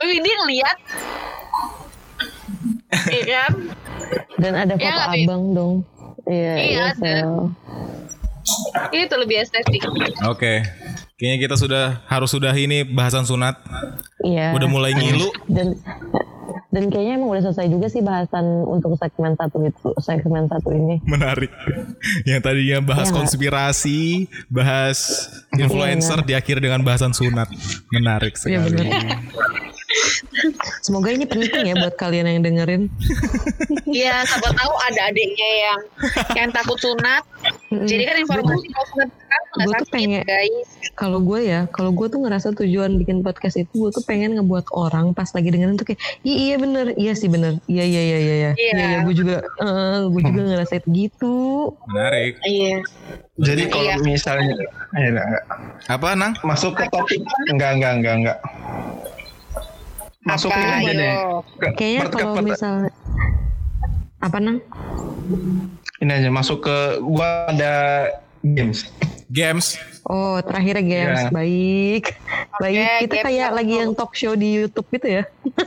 [0.00, 0.78] Dia ngeliat.
[3.06, 3.52] Iya kan?
[4.36, 5.20] Dan ada Iya foto Pi?
[5.22, 5.74] abang dong.
[6.24, 6.96] Iya, Iya, iya, ada.
[6.96, 7.30] Sel.
[8.90, 9.82] Itu lebih estetik.
[10.24, 10.64] Oke.
[11.14, 13.58] Kayaknya kita sudah harus sudah ini bahasan sunat.
[14.20, 14.52] Iya.
[14.52, 15.28] Udah mulai ngilu.
[15.44, 15.76] Dan
[16.68, 21.00] dan kayaknya emang udah selesai juga sih bahasan untuk segmen satu itu, segmen satu ini.
[21.02, 21.48] Menarik.
[22.22, 23.18] Yang tadinya bahas Iya nggak?
[23.18, 24.00] konspirasi,
[24.46, 24.98] bahas
[25.52, 27.48] influencer, diakhiri dengan bahasan sunat.
[27.90, 28.68] Menarik Iya sekali.
[28.70, 28.86] bener.
[30.80, 32.82] Semoga ini penting ya buat kalian yang dengerin.
[33.84, 35.80] Iya, siapa tahu ada adiknya yang
[36.36, 37.24] yang takut sunat.
[37.70, 40.68] Jadi kan informasi kalau sunat sekarang nggak Gue tuh sakit, pengen guys.
[40.92, 44.68] kalau gue ya, kalau gue tuh ngerasa tujuan bikin podcast itu gue tuh pengen ngebuat
[44.70, 48.18] orang pas lagi dengerin tuh kayak iya iya bener, iya sih bener, iya iya iya
[48.18, 48.72] iya iya, Iya.
[48.76, 51.36] iya gue juga, eh, gue juga ngerasa itu gitu.
[51.86, 52.36] Menarik.
[52.42, 52.76] Iya.
[53.38, 53.96] Jadi kalau Iya.
[54.02, 54.52] misalnya
[54.94, 55.26] eh, enggak.
[55.86, 56.32] Apa nang?
[56.42, 58.38] masuk ke topik enggak enggak enggak enggak.
[60.20, 61.12] Masuk Apa, aja deh.
[61.56, 62.90] Ke- Kayaknya per- kalau per- misalnya
[64.18, 64.58] apa nang?
[65.98, 67.74] ini aja masuk ke gua ada
[68.40, 68.90] games.
[69.28, 69.78] Games.
[70.02, 71.30] Oh terakhirnya games, Iya.
[71.30, 72.04] baik,
[72.56, 72.98] baik.
[73.04, 75.24] Kita kayak lagi yang talk show di YouTube gitu ya.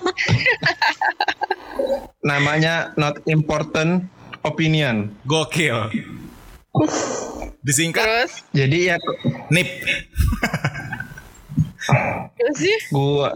[2.22, 4.08] Namanya not important
[4.42, 5.14] opinion.
[5.24, 5.88] Gokil.
[7.62, 8.96] Disingkat Terus, Jadi ya
[9.48, 9.70] NIP.
[12.34, 12.78] terus sih.
[12.90, 13.30] gua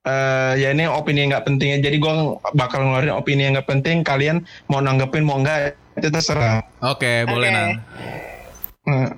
[0.00, 4.00] eh ya ini opini yang nggak penting jadi gua bakal ngeluarin opini yang nggak penting
[4.00, 7.56] kalian mau nanggepin mau enggak itu terserah Oke, boleh Oke.
[7.56, 7.70] nang.
[8.88, 9.08] Hmm.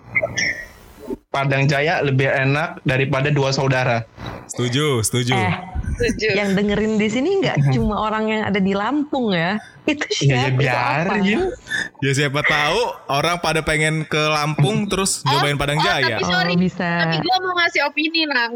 [1.32, 4.04] Padang Jaya lebih enak daripada dua saudara
[4.52, 5.32] Setuju, setuju.
[5.32, 5.54] Eh,
[5.96, 6.28] Setuju.
[6.36, 9.56] yang dengerin di sini nggak cuma orang yang ada di Lampung ya.
[9.88, 10.52] Itu ya, ya siapa?
[10.52, 12.04] Itu biarin apa?
[12.04, 16.20] Ya siapa tahu orang pada pengen ke Lampung terus nyobain Padang oh, Jaya.
[16.20, 16.54] tapi sorry.
[16.54, 16.90] Oh, bisa.
[17.06, 18.52] Tapi gue mau ngasih opini, Nang.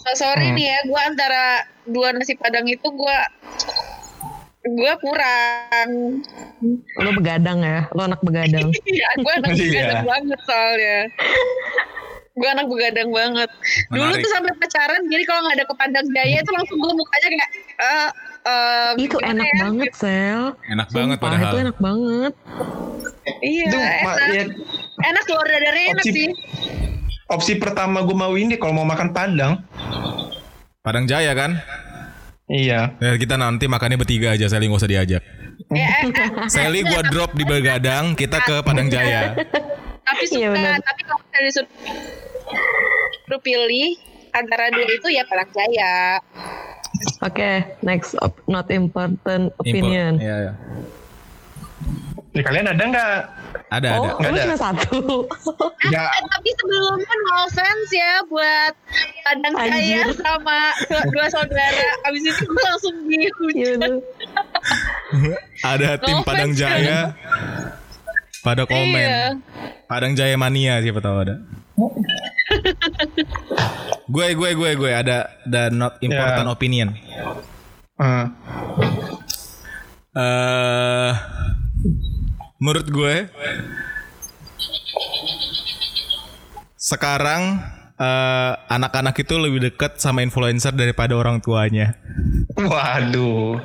[0.00, 0.56] So, sorry Hmm.
[0.56, 1.44] nih ya, gue antara
[1.84, 3.18] dua nasi padang itu gue
[4.62, 5.90] gue kurang.
[6.96, 8.68] Lo begadang ya, lo anak begadang.
[8.86, 9.60] Iya, gue anak Iya.
[9.62, 11.00] begadang banget soalnya.
[12.32, 13.50] Gue anak begadang banget.
[13.86, 14.22] Dulu Menarik.
[14.22, 17.50] tuh sampai pacaran, jadi kalau nggak ada ke Padang Jaya itu langsung gue mukanya kayak
[17.78, 18.08] eh
[18.42, 19.58] eh, itu enak ya?
[19.60, 20.42] banget, Sel.
[20.66, 21.44] Enak banget Sumpah, padahal.
[21.46, 22.32] itu enak banget.
[23.42, 23.68] Iya,
[24.00, 24.28] ma- enak.
[24.30, 24.44] ya,
[25.02, 26.28] Enak keluar dadarnya enak sih.
[27.30, 29.62] Opsi pertama gue mau ini kalau mau makan Padang
[30.80, 31.60] Padang Jaya kan?
[32.46, 35.22] iya Ya, kita nanti makannya bertiga aja, Sally nggak usah diajak.
[35.70, 36.28] Eh, eh, eh.
[36.46, 39.36] Sally gua drop di Begadang, kita ke Padang Jaya.
[40.02, 41.70] tapi suka Iya, tapi kalau misalnya disuruh
[43.20, 43.94] disuruh pilih
[44.32, 46.18] antara dua itu ya Padang Jaya
[47.20, 47.50] Oke,
[47.80, 50.18] next op- not important Impor- opinion.
[50.18, 50.52] Iya, iya.
[52.32, 53.12] Ya, kalian ada nggak
[53.68, 54.28] Ada, Oh, ada.
[54.28, 54.40] Ada.
[54.44, 54.98] cuma satu.
[55.88, 58.72] ya eh, tapi sebelumnya no offense ya buat
[59.22, 59.70] Padang Jaya
[60.02, 60.06] Anjir.
[60.16, 60.58] sama
[61.08, 63.96] dua, saudara abis itu gue langsung Iya, dihujat lu.
[65.62, 67.00] Ada tim No Padang offense, Jaya.
[68.40, 69.06] Pada komen.
[69.06, 69.22] Iya.
[69.84, 71.34] Padang Jaya mania siapa tahu ada.
[74.06, 76.52] Gue gue gue gue ada ada not important Ya.
[76.52, 76.88] opinion.
[77.96, 78.26] Ah.
[80.10, 81.12] eh
[82.60, 83.14] menurut gue
[86.76, 87.56] sekarang
[87.96, 91.96] eh, anak-anak itu lebih dekat sama influencer daripada orang tuanya.
[92.56, 93.64] Waduh.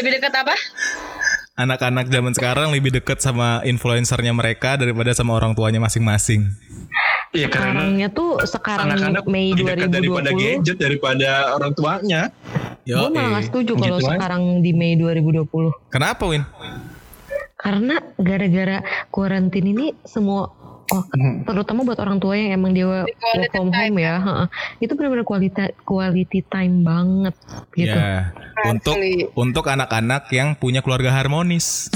[0.00, 0.56] Lebih dekat apa?
[1.58, 6.48] Anak-anak zaman sekarang lebih dekat sama influencernya mereka daripada sama orang tuanya masing-masing.
[7.36, 12.20] Iya karena Sekarangnya tuh sekarang anak-anak Mei lebih dekat daripada 2020 gadget daripada orang tuanya.
[12.88, 16.40] Yo, Gue malah gak setuju kalau Gitu sekarang di Mei 2020 Kenapa Win?
[17.58, 20.46] Karena gara-gara kuarantin ini semua
[20.88, 21.44] oh, Hmm.
[21.44, 23.12] terutama buat orang tua yang emang dia work
[23.52, 24.46] from home ya, heeh.
[24.80, 27.34] itu benar-benar quality quality time banget
[27.76, 27.92] gitu.
[27.92, 28.32] Ya,
[28.64, 29.28] untuk Asli.
[29.36, 31.92] untuk anak-anak yang punya keluarga harmonis.